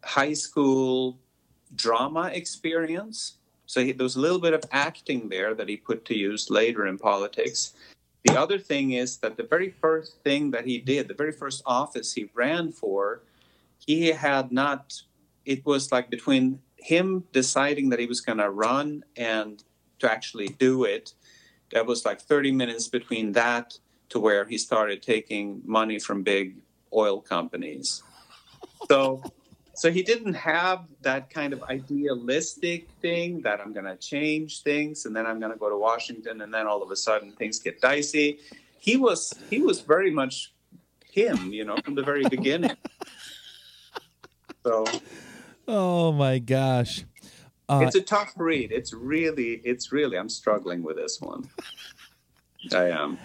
high 0.03 0.33
school 0.33 1.19
drama 1.75 2.31
experience. 2.33 3.37
So 3.67 3.85
he, 3.85 3.93
there 3.93 4.05
was 4.05 4.17
a 4.17 4.21
little 4.21 4.41
bit 4.41 4.55
of 4.55 4.65
acting 4.73 5.29
there 5.29 5.55
that 5.55 5.69
he 5.69 5.77
put 5.77 6.05
to 6.07 6.17
use 6.17 6.51
later 6.51 6.87
in 6.87 6.99
politics. 6.99 7.75
The 8.25 8.39
other 8.39 8.59
thing 8.59 8.93
is 8.93 9.19
that 9.19 9.37
the 9.37 9.45
very 9.45 9.71
first 9.71 10.17
thing 10.25 10.51
that 10.51 10.67
he 10.67 10.79
did, 10.79 11.09
the 11.09 11.15
very 11.15 11.33
first 11.33 11.63
office 11.65 12.13
he 12.13 12.31
ran 12.35 12.73
for, 12.73 13.23
he 13.79 14.09
had 14.09 14.53
not, 14.53 15.01
it 15.47 15.65
was 15.65 15.93
like 15.93 16.11
between 16.11 16.61
him 16.77 17.25
deciding 17.33 17.89
that 17.91 17.99
he 17.99 18.07
was 18.07 18.21
going 18.21 18.39
to 18.39 18.51
run 18.51 19.05
and 19.17 19.63
to 20.01 20.11
actually 20.11 20.49
do 20.49 20.85
it, 20.85 21.15
that 21.73 21.87
was 21.87 22.05
like 22.05 22.21
30 22.21 22.53
minutes 22.53 22.89
between 22.89 23.33
that 23.33 23.79
to 24.11 24.19
where 24.19 24.45
he 24.45 24.59
started 24.59 25.03
taking 25.03 25.63
money 25.65 25.99
from 25.99 26.23
big 26.23 26.57
oil 26.93 27.21
companies. 27.21 28.03
So 28.89 29.23
so 29.75 29.91
he 29.91 30.03
didn't 30.03 30.35
have 30.35 30.85
that 31.03 31.31
kind 31.31 31.55
of 31.55 31.63
idealistic 31.63 32.91
thing 33.01 33.41
that 33.43 33.61
I'm 33.61 33.73
going 33.73 33.87
to 33.87 33.97
change 33.97 34.63
things 34.63 35.07
and 35.07 35.17
then 35.17 35.27
I'm 35.27 35.41
going 35.41 35.53
to 35.53 35.59
go 35.59 35.71
to 35.71 35.79
Washington 35.79 36.43
and 36.43 36.53
then 36.53 36.67
all 36.67 36.83
of 36.83 36.91
a 36.91 36.97
sudden 36.97 37.33
things 37.33 37.59
get 37.61 37.81
dicey 37.81 38.41
he 38.81 38.97
was 38.97 39.39
he 39.49 39.61
was 39.61 39.83
very 39.83 40.11
much 40.11 40.53
him, 41.13 41.53
you 41.53 41.65
know, 41.65 41.77
from 41.85 41.95
the 41.95 42.03
very 42.03 42.27
beginning. 42.29 42.77
So 44.65 44.85
Oh 45.69 46.11
my 46.11 46.39
gosh. 46.39 47.05
Uh, 47.71 47.83
it's 47.87 47.95
a 47.95 48.01
tough 48.01 48.33
read. 48.37 48.73
It's 48.73 48.93
really, 48.93 49.61
it's 49.65 49.93
really. 49.93 50.19
I'm 50.19 50.29
struggling 50.29 50.83
with 50.83 50.97
this 50.97 51.21
one. 51.21 51.49
I 52.75 52.91
am. 52.91 53.17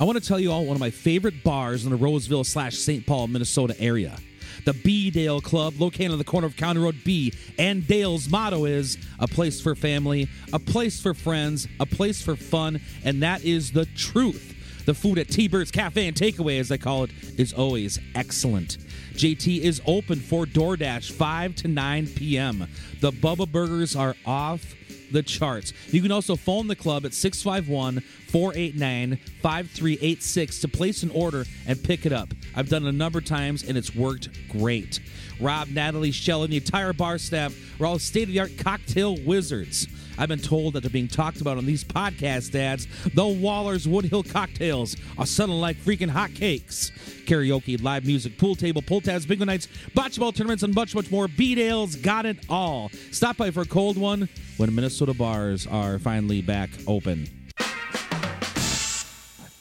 I 0.00 0.04
want 0.04 0.22
to 0.22 0.24
tell 0.24 0.38
you 0.38 0.52
all 0.52 0.64
one 0.64 0.76
of 0.76 0.80
my 0.80 0.90
favorite 0.90 1.42
bars 1.42 1.84
in 1.84 1.90
the 1.90 1.96
Roseville 1.96 2.44
slash 2.44 2.76
St. 2.78 3.04
Paul, 3.04 3.26
Minnesota 3.26 3.74
area. 3.80 4.16
The 4.64 4.72
B 4.72 5.10
Dale 5.10 5.40
Club, 5.40 5.74
located 5.80 6.12
on 6.12 6.18
the 6.18 6.24
corner 6.24 6.46
of 6.46 6.56
County 6.56 6.80
Road 6.80 7.02
B 7.04 7.32
and 7.58 7.84
Dale's 7.86 8.28
motto 8.28 8.66
is 8.66 8.98
a 9.18 9.26
place 9.26 9.60
for 9.60 9.74
family, 9.74 10.28
a 10.52 10.60
place 10.60 11.00
for 11.00 11.14
friends, 11.14 11.66
a 11.80 11.86
place 11.86 12.22
for 12.22 12.36
fun, 12.36 12.80
and 13.04 13.20
that 13.22 13.44
is 13.44 13.72
the 13.72 13.86
truth. 13.96 14.54
The 14.88 14.94
food 14.94 15.18
at 15.18 15.28
T 15.28 15.48
Bird's 15.48 15.70
Cafe 15.70 16.08
and 16.08 16.16
Takeaway, 16.16 16.58
as 16.58 16.70
they 16.70 16.78
call 16.78 17.04
it, 17.04 17.10
is 17.36 17.52
always 17.52 17.98
excellent. 18.14 18.78
JT 19.12 19.60
is 19.60 19.82
open 19.84 20.18
for 20.18 20.46
DoorDash 20.46 21.12
5 21.12 21.54
to 21.56 21.68
9 21.68 22.06
p.m. 22.06 22.66
The 23.00 23.10
Bubba 23.10 23.52
Burgers 23.52 23.94
are 23.94 24.16
off 24.24 24.74
the 25.12 25.22
charts. 25.22 25.74
You 25.88 26.00
can 26.00 26.10
also 26.10 26.36
phone 26.36 26.68
the 26.68 26.74
club 26.74 27.04
at 27.04 27.12
651 27.12 28.00
489 28.00 29.18
5386 29.42 30.60
to 30.60 30.68
place 30.68 31.02
an 31.02 31.10
order 31.10 31.44
and 31.66 31.84
pick 31.84 32.06
it 32.06 32.12
up. 32.14 32.30
I've 32.56 32.70
done 32.70 32.86
it 32.86 32.88
a 32.88 32.92
number 32.92 33.18
of 33.18 33.26
times 33.26 33.64
and 33.64 33.76
it's 33.76 33.94
worked 33.94 34.30
great. 34.48 35.00
Rob, 35.38 35.68
Natalie, 35.68 36.12
Shell, 36.12 36.44
and 36.44 36.52
the 36.54 36.56
entire 36.56 36.94
bar 36.94 37.18
staff 37.18 37.54
are 37.78 37.84
all 37.84 37.98
state 37.98 38.28
of 38.28 38.32
the 38.32 38.40
art 38.40 38.56
cocktail 38.56 39.18
wizards. 39.26 39.86
I've 40.18 40.28
been 40.28 40.38
told 40.40 40.72
that 40.74 40.80
they're 40.80 40.90
being 40.90 41.08
talked 41.08 41.40
about 41.40 41.56
on 41.58 41.64
these 41.66 41.84
podcast 41.84 42.54
ads. 42.54 42.86
The 43.14 43.26
Waller's 43.26 43.86
Woodhill 43.86 44.28
cocktails 44.30 44.96
are 45.16 45.26
selling 45.26 45.60
like 45.60 45.76
freaking 45.76 46.10
hotcakes. 46.10 46.90
Karaoke, 47.26 47.80
live 47.82 48.04
music, 48.04 48.36
pool 48.38 48.54
table, 48.56 48.82
pull 48.82 49.00
tabs, 49.00 49.26
bingo 49.26 49.44
nights, 49.44 49.68
bocce 49.94 50.18
ball 50.18 50.32
tournaments, 50.32 50.62
and 50.62 50.74
much, 50.74 50.94
much 50.94 51.10
more. 51.10 51.28
B-Dale's 51.28 51.94
got 51.96 52.26
it 52.26 52.38
all. 52.48 52.90
Stop 53.12 53.36
by 53.36 53.50
for 53.50 53.60
a 53.62 53.66
cold 53.66 53.96
one 53.96 54.28
when 54.56 54.74
Minnesota 54.74 55.14
bars 55.14 55.66
are 55.66 55.98
finally 55.98 56.42
back 56.42 56.70
open. 56.86 57.28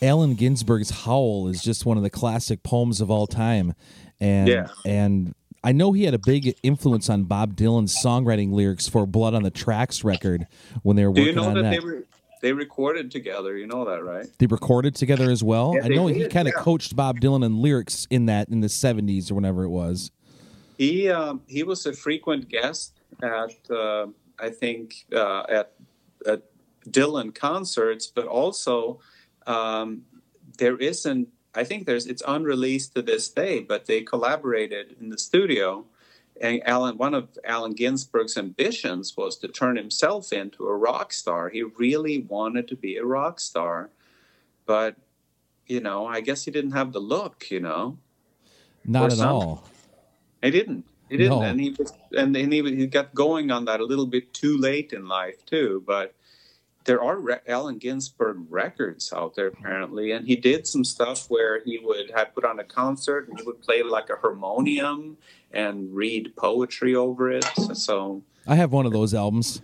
Allen 0.02 0.36
Ginsberg's 0.36 0.92
Howl 0.92 1.48
is 1.48 1.62
just 1.64 1.86
one 1.86 1.98
of 1.98 2.04
the 2.04 2.10
classic 2.10 2.62
poems 2.64 3.02
of 3.02 3.10
all 3.10 3.26
time. 3.28 3.74
And 4.20 4.48
Yeah. 4.48 4.68
and 4.86 5.34
I 5.68 5.74
know 5.74 5.92
he 5.92 6.06
had 6.06 6.14
a 6.14 6.20
big 6.20 6.58
influence 6.64 7.10
on 7.10 7.26
Bob 7.26 7.58
Dylan's 7.58 7.94
songwriting 8.02 8.54
lyrics 8.54 8.88
for 8.88 9.06
Blood 9.06 9.34
on 9.34 9.44
the 9.44 9.52
Tracks 9.52 10.02
record 10.02 10.48
when 10.82 10.96
they 10.96 11.06
were 11.06 11.12
Do 11.12 11.24
working 11.24 11.36
you 11.36 11.42
know 11.42 11.50
on 11.50 11.56
that, 11.56 11.64
that. 11.64 11.72
they 11.72 11.80
were 11.80 12.06
they 12.42 12.54
recorded 12.54 13.12
together? 13.12 13.58
You 13.58 13.68
know 13.68 13.84
that, 13.84 14.02
right? 14.02 14.26
They 14.38 14.46
recorded 14.46 14.96
together 14.96 15.30
as 15.30 15.44
well. 15.44 15.74
Yeah, 15.76 15.84
I 15.84 15.88
know 15.90 16.08
he 16.08 16.26
kind 16.30 16.48
of 16.48 16.54
yeah. 16.56 16.64
coached 16.64 16.96
Bob 16.96 17.20
Dylan 17.20 17.44
in 17.44 17.62
lyrics 17.62 18.08
in 18.10 18.28
that 18.28 18.48
in 18.48 18.62
the 18.62 18.70
seventies 18.70 19.30
or 19.30 19.36
whenever 19.36 19.66
it 19.66 19.70
was. 19.70 20.10
He 20.78 21.10
um, 21.10 21.42
he 21.48 21.64
was 21.64 21.86
a 21.86 21.92
frequent 21.92 22.48
guest 22.48 23.02
at 23.22 23.70
uh, 23.70 24.08
I 24.40 24.50
think 24.50 24.94
uh, 25.14 25.44
at 25.50 25.74
at 26.26 26.44
Dylan 26.90 27.36
concerts, 27.36 28.08
but 28.08 28.26
also 28.26 29.02
um, 29.46 30.04
there 30.60 30.78
isn't. 30.78 31.28
I 31.58 31.64
think 31.64 31.86
there's 31.86 32.06
it's 32.06 32.22
unreleased 32.28 32.94
to 32.96 33.02
this 33.02 33.28
day, 33.30 33.60
but 33.60 33.86
they 33.88 34.02
collaborated 34.02 34.96
in 35.02 35.10
the 35.10 35.18
studio. 35.18 35.86
And 36.40 36.62
Allen, 36.66 36.98
one 36.98 37.16
of 37.16 37.30
Allen 37.44 37.74
Ginsberg's 37.74 38.38
ambitions 38.38 39.18
was 39.18 39.38
to 39.38 39.48
turn 39.48 39.76
himself 39.76 40.32
into 40.32 40.68
a 40.68 40.78
rock 40.78 41.12
star. 41.12 41.50
He 41.50 41.64
really 41.64 42.20
wanted 42.20 42.68
to 42.68 42.76
be 42.76 42.98
a 42.98 43.04
rock 43.06 43.40
star, 43.40 43.90
but 44.68 44.96
you 45.66 45.80
know, 45.82 46.06
I 46.06 46.22
guess 46.22 46.46
he 46.46 46.52
didn't 46.52 46.72
have 46.72 46.94
the 46.94 47.00
look. 47.00 47.50
You 47.50 47.60
know, 47.62 47.98
Not 48.86 49.12
at 49.12 49.18
something. 49.18 49.28
all. 49.50 49.64
he 50.44 50.52
didn't. 50.52 50.86
He 51.10 51.18
didn't, 51.18 51.40
No. 51.40 51.42
and 51.42 51.60
he 51.60 51.70
was, 51.72 51.92
and 52.18 52.36
then 52.36 52.52
he, 52.52 52.62
he 52.76 52.86
got 52.86 53.16
going 53.16 53.50
on 53.50 53.66
that 53.66 53.80
a 53.80 53.86
little 53.86 54.06
bit 54.06 54.34
too 54.34 54.58
late 54.58 54.92
in 54.94 55.08
life 55.08 55.44
too. 55.46 55.82
But 55.88 56.14
there 56.88 57.04
are 57.04 57.20
re- 57.20 57.38
Allen 57.48 57.78
Ginsberg 57.78 58.38
records 58.50 59.14
out 59.14 59.36
there 59.36 59.48
apparently, 59.48 60.12
and 60.14 60.26
he 60.26 60.36
did 60.36 60.66
some 60.66 60.84
stuff 60.84 61.26
where 61.30 61.62
he 61.64 61.78
would 61.84 62.10
have 62.16 62.34
put 62.34 62.44
on 62.46 62.60
a 62.60 62.64
concert 62.64 63.28
and 63.30 63.38
he 63.40 63.46
would 63.46 63.62
play 63.62 63.84
like 63.84 64.10
a 64.10 64.16
harmonium 64.16 65.18
and 65.52 65.94
read 65.94 66.36
poetry 66.36 66.96
over 66.96 67.30
it. 67.30 67.46
So, 67.74 68.24
I 68.48 68.56
have 68.56 68.72
one 68.72 68.86
of 68.86 68.94
those 68.94 69.14
albums. 69.14 69.62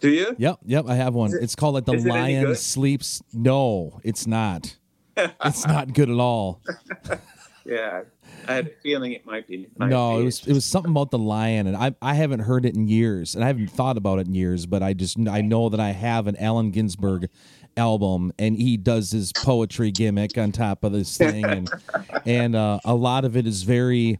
do 0.00 0.10
you? 0.10 0.34
Yep, 0.38 0.60
yep, 0.64 0.84
I 0.88 0.94
have 0.94 1.12
one. 1.12 1.34
It- 1.34 1.42
it's 1.42 1.54
called 1.56 1.74
like 1.74 1.84
The 1.84 1.92
is 1.94 2.06
it 2.06 2.12
any 2.14 2.36
Lion? 2.44 2.54
Sleeps. 2.56 3.20
No, 3.34 4.00
it's 4.04 4.26
not. 4.26 4.76
it's 5.16 5.66
not 5.66 5.92
good 5.92 6.08
at 6.08 6.18
all. 6.18 6.62
Yeah, 7.64 8.02
I 8.48 8.54
had 8.54 8.66
a 8.66 8.70
feeling 8.82 9.12
it 9.12 9.26
might 9.26 9.46
be. 9.46 9.68
might 9.76 9.90
no, 9.90 10.16
be. 10.16 10.22
it 10.22 10.24
was 10.24 10.46
it 10.46 10.52
was 10.52 10.64
something 10.64 10.90
about 10.90 11.10
the 11.10 11.18
lion, 11.18 11.66
and 11.66 11.76
I 11.76 11.94
I 12.00 12.14
haven't 12.14 12.40
heard 12.40 12.64
it 12.64 12.74
in 12.74 12.88
years, 12.88 13.34
and 13.34 13.44
I 13.44 13.48
haven't 13.48 13.68
thought 13.68 13.96
about 13.96 14.18
it 14.18 14.26
in 14.26 14.34
years. 14.34 14.66
But 14.66 14.82
I 14.82 14.92
just 14.92 15.18
I 15.28 15.40
know 15.40 15.68
that 15.68 15.80
I 15.80 15.90
have 15.90 16.26
an 16.26 16.36
Allen 16.36 16.70
Ginsberg 16.70 17.28
album, 17.76 18.32
and 18.38 18.56
he 18.56 18.76
does 18.76 19.10
his 19.10 19.32
poetry 19.32 19.90
gimmick 19.90 20.36
on 20.38 20.52
top 20.52 20.84
of 20.84 20.92
this 20.92 21.16
thing, 21.16 21.44
and 21.44 21.70
and 22.26 22.56
uh, 22.56 22.80
a 22.84 22.94
lot 22.94 23.24
of 23.24 23.36
it 23.36 23.46
is 23.46 23.62
very 23.62 24.18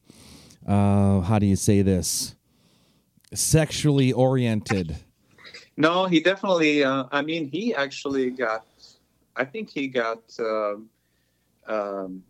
uh, 0.67 1.21
how 1.21 1.39
do 1.39 1.47
you 1.47 1.57
say 1.57 1.83
this 1.83 2.35
sexually 3.35 4.13
oriented. 4.13 4.97
No, 5.77 6.07
he 6.07 6.21
definitely. 6.21 6.85
Uh, 6.85 7.05
I 7.11 7.23
mean, 7.23 7.49
he 7.49 7.75
actually 7.75 8.31
got. 8.31 8.67
I 9.37 9.45
think 9.45 9.71
he 9.71 9.89
got 9.89 10.23
um, 10.39 10.91
um, 11.67 12.23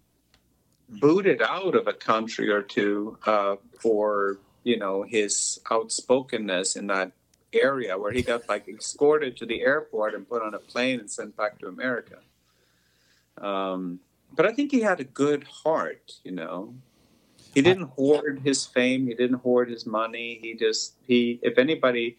booted 0.90 1.42
out 1.42 1.74
of 1.74 1.86
a 1.86 1.92
country 1.92 2.50
or 2.50 2.62
two 2.62 3.18
uh, 3.26 3.56
for 3.80 4.38
you 4.64 4.78
know 4.78 5.02
his 5.02 5.60
outspokenness 5.70 6.76
in 6.76 6.86
that 6.88 7.12
area, 7.52 7.98
where 7.98 8.12
he 8.12 8.22
got 8.22 8.48
like 8.48 8.68
escorted 8.68 9.36
to 9.36 9.46
the 9.46 9.62
airport 9.62 10.14
and 10.14 10.28
put 10.28 10.42
on 10.42 10.54
a 10.54 10.58
plane 10.58 11.00
and 11.00 11.10
sent 11.10 11.36
back 11.36 11.58
to 11.58 11.68
America. 11.68 12.18
Um, 13.38 14.00
but 14.34 14.46
I 14.46 14.52
think 14.52 14.70
he 14.70 14.80
had 14.80 15.00
a 15.00 15.04
good 15.04 15.44
heart, 15.44 16.12
you 16.24 16.32
know. 16.32 16.74
He 17.52 17.62
didn't 17.62 17.88
hoard 17.90 18.42
his 18.44 18.64
fame. 18.64 19.08
He 19.08 19.14
didn't 19.14 19.38
hoard 19.38 19.70
his 19.70 19.84
money. 19.84 20.38
He 20.40 20.54
just 20.54 20.94
he. 21.06 21.40
If 21.42 21.58
anybody 21.58 22.16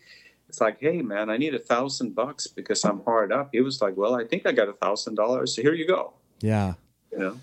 it's 0.52 0.60
like, 0.60 0.82
hey 0.82 1.02
man, 1.02 1.30
I 1.30 1.38
need 1.38 1.56
a 1.56 1.60
thousand 1.60 2.14
bucks 2.14 2.46
because 2.46 2.84
I'm 2.84 3.02
hard 3.06 3.32
up. 3.32 3.52
He 3.54 3.62
was 3.62 3.82
like, 3.82 3.96
well, 3.96 4.16
I 4.16 4.26
think 4.26 4.46
I 4.46 4.52
got 4.52 4.68
a 4.68 4.74
thousand 4.74 5.16
dollars, 5.16 5.56
so 5.56 5.62
here 5.62 5.74
you 5.74 5.88
go. 5.88 6.12
Yeah. 6.42 6.74
You 7.10 7.20
know, 7.20 7.40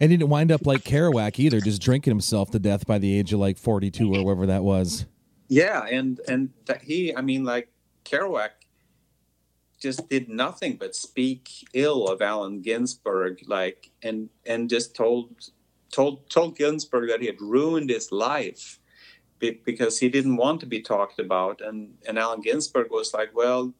And 0.00 0.10
he 0.10 0.16
didn't 0.16 0.30
wind 0.30 0.52
up 0.52 0.64
like 0.64 0.84
Kerouac 0.84 1.38
either, 1.38 1.60
just 1.60 1.82
drinking 1.82 2.12
himself 2.12 2.50
to 2.52 2.58
death 2.58 2.86
by 2.86 2.98
the 2.98 3.18
age 3.18 3.32
of 3.32 3.40
like 3.40 3.58
42 3.58 4.14
or 4.14 4.24
whatever 4.24 4.46
that 4.46 4.62
was. 4.62 5.06
yeah, 5.48 5.84
and 5.86 6.20
and 6.28 6.50
he, 6.82 7.14
I 7.14 7.20
mean, 7.20 7.44
like 7.44 7.68
Kerouac 8.04 8.50
just 9.80 10.08
did 10.08 10.28
nothing 10.28 10.76
but 10.76 10.94
speak 10.94 11.68
ill 11.72 12.06
of 12.06 12.20
Allen 12.20 12.60
Ginsberg, 12.62 13.40
like, 13.46 13.90
and 14.02 14.28
and 14.46 14.70
just 14.70 14.94
told 14.94 15.50
told 15.90 16.28
told 16.30 16.56
Ginsberg 16.56 17.08
that 17.08 17.20
he 17.20 17.26
had 17.26 17.40
ruined 17.40 17.90
his 17.90 18.12
life 18.12 18.78
because 19.40 20.00
he 20.00 20.08
didn't 20.08 20.36
want 20.36 20.60
to 20.60 20.66
be 20.66 20.80
talked 20.80 21.18
about, 21.18 21.60
and 21.60 21.94
and 22.06 22.18
Allen 22.18 22.40
Ginsberg 22.40 22.90
was 22.90 23.12
like, 23.12 23.34
well. 23.34 23.74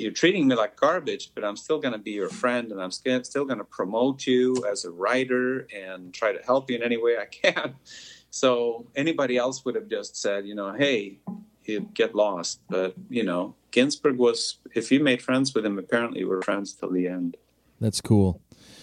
You're 0.00 0.12
treating 0.12 0.48
me 0.48 0.54
like 0.54 0.76
garbage, 0.76 1.30
but 1.34 1.44
I'm 1.44 1.56
still 1.56 1.78
going 1.78 1.92
to 1.92 1.98
be 1.98 2.12
your 2.12 2.30
friend, 2.30 2.72
and 2.72 2.80
I'm 2.80 2.90
still 2.90 3.44
going 3.44 3.58
to 3.58 3.64
promote 3.64 4.26
you 4.26 4.64
as 4.70 4.84
a 4.84 4.90
writer 4.90 5.68
and 5.74 6.12
try 6.12 6.32
to 6.32 6.42
help 6.42 6.70
you 6.70 6.76
in 6.76 6.82
any 6.82 6.96
way 6.96 7.16
I 7.18 7.26
can. 7.26 7.74
So 8.32 8.86
anybody 8.94 9.36
else 9.36 9.64
would 9.64 9.74
have 9.74 9.88
just 9.88 10.16
said, 10.16 10.46
you 10.46 10.54
know, 10.54 10.72
hey, 10.72 11.18
you 11.64 11.88
get 11.94 12.14
lost. 12.14 12.60
But 12.68 12.94
you 13.08 13.24
know, 13.24 13.54
Ginsberg 13.70 14.16
was. 14.18 14.58
If 14.74 14.92
you 14.92 15.00
made 15.00 15.20
friends 15.20 15.54
with 15.54 15.66
him, 15.66 15.78
apparently 15.78 16.20
you 16.20 16.28
were 16.28 16.42
friends 16.42 16.72
till 16.72 16.90
the 16.90 17.08
end. 17.08 17.36
That's 17.80 18.00
cool. 18.00 18.40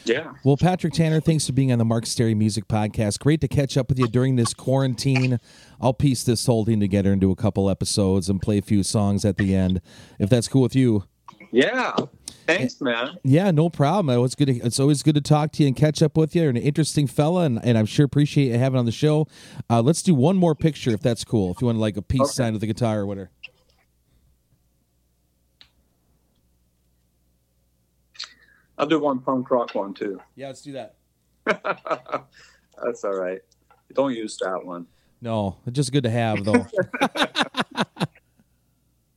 Yeah. 0.08 0.34
Well, 0.44 0.58
Patrick 0.58 0.94
Tanner, 0.94 1.20
thanks 1.20 1.46
for 1.46 1.54
being 1.54 1.72
on 1.72 1.80
the 1.80 1.86
Mark 1.86 2.06
Stary 2.06 2.34
Music 2.34 2.68
Podcast. 2.68 3.20
Great 3.20 3.42
to 3.42 3.48
catch 3.48 3.78
up 3.78 3.90
with 3.90 4.00
you 4.00 4.08
during 4.08 4.36
this 4.38 4.54
quarantine. 4.54 5.40
I'll 5.82 5.94
piece 5.94 6.24
this 6.24 6.46
whole 6.46 6.66
thing 6.66 6.80
together 6.80 7.12
into 7.12 7.30
a 7.32 7.36
couple 7.36 7.70
episodes 7.70 8.30
and 8.30 8.42
play 8.42 8.58
a 8.58 8.62
few 8.62 8.84
songs 8.84 9.26
at 9.26 9.38
the 9.38 9.54
end, 9.56 9.82
if 10.20 10.30
that's 10.30 10.48
cool 10.48 10.62
with 10.62 10.76
you. 10.76 11.04
Yeah. 11.52 11.96
Thanks, 12.46 12.80
man. 12.80 13.18
Yeah, 13.24 13.52
no 13.52 13.70
problem. 13.70 14.16
It 14.16 14.22
was 14.22 14.34
good. 14.36 14.46
To, 14.48 14.56
it's 14.58 14.80
always 14.80 15.04
good 15.04 15.16
to 15.16 15.22
talk 15.22 15.52
to 15.54 15.64
you 15.64 15.68
and 15.68 15.76
catch 15.76 16.02
up 16.02 16.16
with 16.16 16.34
you. 16.34 16.44
You're 16.44 16.50
an 16.52 16.58
interesting 16.58 17.06
fella, 17.08 17.44
and, 17.44 17.60
and 17.64 17.78
I'm 17.78 17.86
sure 17.86 18.06
appreciate 18.06 18.52
you 18.54 18.58
having 18.58 18.80
on 18.80 18.86
the 18.86 18.92
show. 18.94 19.28
Uh, 19.70 19.82
let's 19.82 20.02
do 20.02 20.14
one 20.16 20.38
more 20.38 20.56
picture, 20.56 20.92
if 20.92 21.02
that's 21.02 21.26
cool. 21.26 21.52
If 21.52 21.62
you 21.62 21.68
want 21.68 21.80
like 21.80 21.98
a 21.98 22.02
peace 22.02 22.22
Okay. 22.22 22.32
sign 22.32 22.54
with 22.54 22.62
the 22.62 22.68
guitar 22.68 23.00
or 23.02 23.06
whatever. 23.06 23.30
I'll 28.78 28.86
do 28.88 29.00
one 29.00 29.20
punk 29.20 29.50
rock 29.50 29.74
one 29.76 29.94
too. 29.94 30.22
Yeah, 30.36 30.48
let's 30.48 30.62
do 30.62 30.74
that. 30.74 30.96
That's 32.84 33.04
all 33.04 33.16
right. 33.16 33.40
Don't 33.94 34.14
use 34.14 34.38
that 34.38 34.64
one. 34.64 34.86
No, 35.22 35.58
it's 35.66 35.76
just 35.76 35.92
good 35.92 36.04
to 36.04 36.10
have 36.10 36.44
though. 36.44 36.66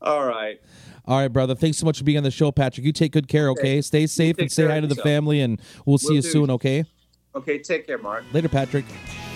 All 0.02 0.24
right. 0.24 0.58
All 1.06 1.18
right, 1.18 1.28
brother. 1.28 1.54
Thanks 1.54 1.76
so 1.78 1.84
much 1.84 1.98
for 1.98 2.04
being 2.04 2.16
on 2.16 2.24
the 2.24 2.30
show, 2.30 2.50
Patrick. 2.52 2.86
You 2.86 2.92
take 2.92 3.12
good 3.12 3.28
care, 3.28 3.50
okay? 3.50 3.82
Stay 3.82 4.06
safe 4.06 4.38
and 4.38 4.50
say 4.50 4.66
hi 4.66 4.80
to 4.80 4.86
the 4.86 4.94
yourself. 4.94 5.04
family, 5.04 5.40
and 5.40 5.60
we'll 5.84 5.98
see 5.98 6.08
Will 6.08 6.14
you 6.16 6.22
do. 6.22 6.30
soon, 6.30 6.50
okay? 6.52 6.84
Okay, 7.34 7.58
take 7.58 7.86
care, 7.86 7.98
Mark. 7.98 8.24
Later, 8.32 8.48
Patrick. 8.48 8.86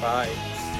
Bye. 0.00 0.73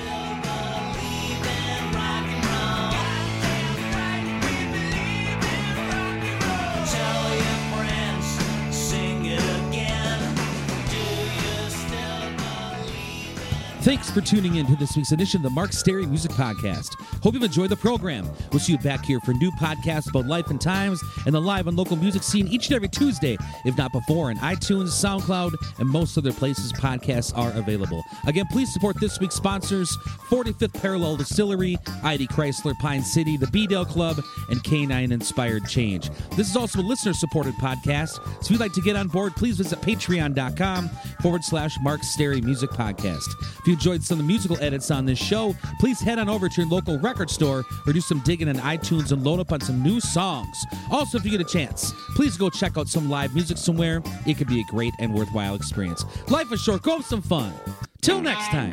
Thanks 13.85 14.11
for 14.11 14.23
tuning 14.23 14.55
in 14.57 14.64
to 14.68 14.77
this 14.77 14.97
week's 14.97 15.12
edition 15.12 15.40
of 15.40 15.42
the 15.42 15.51
Mark 15.51 15.70
Stary 15.70 16.07
Music 16.07 16.31
Podcast. 16.31 16.99
Hope 17.23 17.35
you've 17.35 17.42
enjoyed 17.42 17.68
the 17.68 17.77
program. 17.77 18.27
We'll 18.51 18.61
see 18.61 18.73
you 18.73 18.79
back 18.79 19.05
here 19.05 19.20
for 19.20 19.35
new 19.35 19.51
podcasts 19.51 20.09
about 20.09 20.25
life 20.25 20.49
and 20.49 20.59
times 20.59 21.03
and 21.27 21.35
the 21.35 21.40
live 21.40 21.66
and 21.66 21.77
local 21.77 21.94
music 21.97 22.23
scene 22.23 22.49
each 22.49 22.68
and 22.68 22.77
every 22.77 22.88
Tuesday, 22.88 23.37
if 23.66 23.77
not 23.77 23.92
before, 23.92 24.31
on 24.31 24.37
iTunes, 24.37 24.88
SoundCloud, 24.88 25.53
and 25.81 25.87
most 25.87 26.16
other 26.16 26.33
places 26.33 26.73
podcasts 26.73 27.37
are 27.37 27.53
available. 27.59 28.03
Again, 28.27 28.47
please 28.51 28.73
support 28.73 28.99
this 29.01 29.20
week's 29.20 29.35
sponsors 29.35 29.94
45th 30.31 30.81
Parallel 30.81 31.16
Distillery, 31.18 31.77
ID 32.03 32.29
Chrysler 32.29 32.75
Pine 32.79 33.03
City, 33.03 33.37
the 33.37 33.49
B 33.49 33.66
Dale 33.66 33.85
Club, 33.85 34.16
and 34.49 34.64
K9 34.64 35.12
Inspired 35.12 35.68
Change. 35.68 36.09
This 36.38 36.49
is 36.49 36.57
also 36.57 36.81
a 36.81 36.81
listener 36.81 37.12
supported 37.12 37.53
podcast, 37.57 38.14
so 38.14 38.40
if 38.40 38.51
you'd 38.51 38.61
like 38.61 38.73
to 38.73 38.81
get 38.81 38.97
on 38.97 39.09
board, 39.09 39.37
please 39.37 39.59
visit 39.59 39.79
patreon.com 39.83 40.88
forward 41.20 41.44
slash 41.44 41.77
Mark 41.83 42.03
Stary 42.03 42.40
Music 42.40 42.70
Podcast. 42.70 43.29
If 43.61 43.66
you 43.66 43.74
enjoyed 43.75 44.03
some 44.03 44.21
of 44.21 44.25
the 44.25 44.29
musical 44.29 44.57
edits 44.61 44.91
on 44.91 45.05
this 45.05 45.19
show, 45.19 45.55
please 45.81 46.01
head 46.01 46.19
on 46.19 46.29
over 46.29 46.49
to 46.49 46.61
your 46.61 46.71
local 46.71 46.99
record 47.01 47.29
store 47.29 47.65
or 47.87 47.93
do 47.93 48.01
some 48.01 48.21
digging 48.21 48.49
on 48.49 48.55
iTunes 48.57 49.13
and 49.13 49.23
load 49.25 49.41
up 49.41 49.53
on 49.53 49.61
some 49.61 49.83
new 49.83 50.01
songs. 50.01 50.65
Also, 50.91 51.19
if 51.19 51.25
you 51.25 51.31
get 51.31 51.41
a 51.41 51.45
chance, 51.45 51.93
please 52.15 52.37
go 52.37 52.49
check 52.49 52.79
out 52.79 52.89
some 52.89 53.11
live 53.11 53.35
music 53.35 53.59
somewhere. 53.59 54.03
It 54.27 54.39
could 54.39 54.47
be 54.47 54.61
a 54.61 54.65
great 54.71 54.95
and 55.01 55.13
worthwhile 55.13 55.55
experience. 55.57 56.05
Life 56.29 56.53
is 56.53 56.61
short, 56.61 56.83
go 56.83 56.97
have 56.97 57.05
some 57.05 57.21
fun. 57.21 57.53
Till 58.01 58.21
next 58.21 58.49
time. 58.49 58.73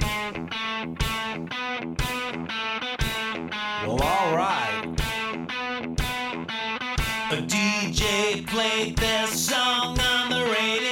Well, 3.88 4.02
all 4.02 4.36
right. 4.36 4.86
A 7.32 7.36
DJ 7.36 8.46
played 8.46 8.98
this 8.98 9.48
song 9.48 10.00
on 10.00 10.30
the 10.30 10.44
radio. 10.54 10.91